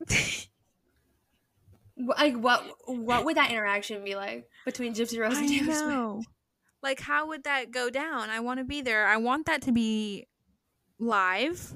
Like 1.97 2.37
what? 2.37 2.65
What 2.87 3.25
would 3.25 3.37
that 3.37 3.51
interaction 3.51 4.05
be 4.05 4.15
like 4.15 4.49
between 4.65 4.95
Gypsy 4.95 5.19
Rose 5.19 5.39
and 5.39 5.49
Taylor 5.49 5.75
Swift? 6.15 6.29
Like, 6.83 7.01
how 7.01 7.29
would 7.29 7.45
that 7.45 7.71
go 7.71 7.89
down? 7.89 8.29
I 8.31 8.41
want 8.41 8.59
to 8.59 8.65
be 8.65 8.83
there. 8.83 9.07
I 9.07 9.17
want 9.17 9.47
that 9.47 9.63
to 9.63 9.73
be 9.73 10.27
live, 10.99 11.73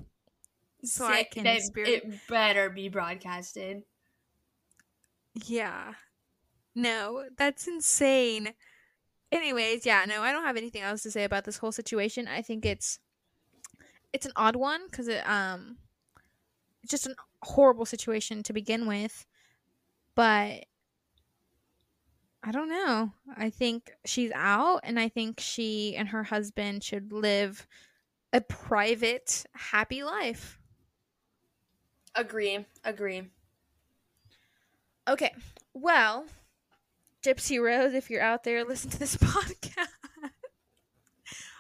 so 0.85 1.07
I 1.07 1.23
can. 1.23 1.47
It, 1.47 1.63
it 1.77 2.15
better 2.29 2.69
be 2.69 2.89
broadcasted. 2.89 3.85
Yeah. 5.47 5.95
No, 6.75 7.25
that's 7.37 7.67
insane. 7.67 8.55
Anyways, 9.31 9.85
yeah, 9.85 10.05
no, 10.07 10.23
I 10.23 10.33
don't 10.33 10.45
have 10.45 10.57
anything 10.57 10.83
else 10.83 11.03
to 11.03 11.11
say 11.11 11.25
about 11.25 11.45
this 11.45 11.59
whole 11.59 11.73
situation. 11.73 12.29
I 12.29 12.43
think 12.43 12.65
it's 12.65 12.99
it's 14.13 14.27
an 14.27 14.33
odd 14.37 14.57
one 14.57 14.83
because 14.91 15.09
it 15.09 15.29
um 15.29 15.79
it's 16.83 16.91
just 16.91 17.07
a 17.07 17.15
horrible 17.43 17.85
situation 17.85 18.43
to 18.45 18.53
begin 18.53 18.87
with. 18.87 19.27
But 20.19 20.65
I 22.43 22.51
don't 22.51 22.69
know. 22.69 23.13
I 23.37 23.51
think 23.51 23.93
she's 24.05 24.33
out 24.35 24.81
and 24.83 24.99
I 24.99 25.09
think 25.09 25.39
she 25.39 25.95
and 25.95 26.09
her 26.09 26.25
husband 26.25 26.83
should 26.83 27.13
live 27.13 27.69
a 28.33 28.41
private, 28.41 29.47
happy 29.55 30.03
life. 30.03 30.59
Agree. 32.17 32.67
Agree. 32.83 33.29
Okay. 35.07 35.33
Well, 35.73 36.27
Gypsy 37.25 37.63
Rose, 37.63 37.95
if 37.95 38.11
you're 38.11 38.21
out 38.21 38.43
there, 38.43 38.65
listen 38.69 38.91
to 38.91 38.99
this 38.99 39.17
podcast. 39.17 39.87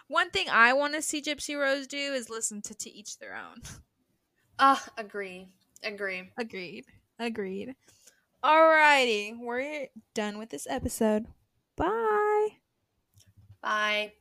One 0.09 0.30
thing 0.30 0.48
I 0.50 0.72
want 0.72 0.94
to 0.94 1.02
see 1.02 1.22
Gypsy 1.22 1.56
Rose 1.56 1.86
do 1.86 1.96
is 1.96 2.28
listen 2.28 2.61
to 2.62 2.74
To 2.74 2.90
Each 2.90 3.18
Their 3.18 3.36
Own. 3.36 3.62
Ah, 4.59 4.84
uh, 4.84 5.00
agree. 5.00 5.46
Agree. 5.84 6.32
Agreed. 6.36 6.86
Agreed. 7.20 7.76
Alrighty, 8.43 9.36
we're 9.39 9.89
done 10.14 10.39
with 10.39 10.51
this 10.51 10.66
episode. 10.70 11.26
Bye. 11.76 12.49
Bye. 13.61 14.12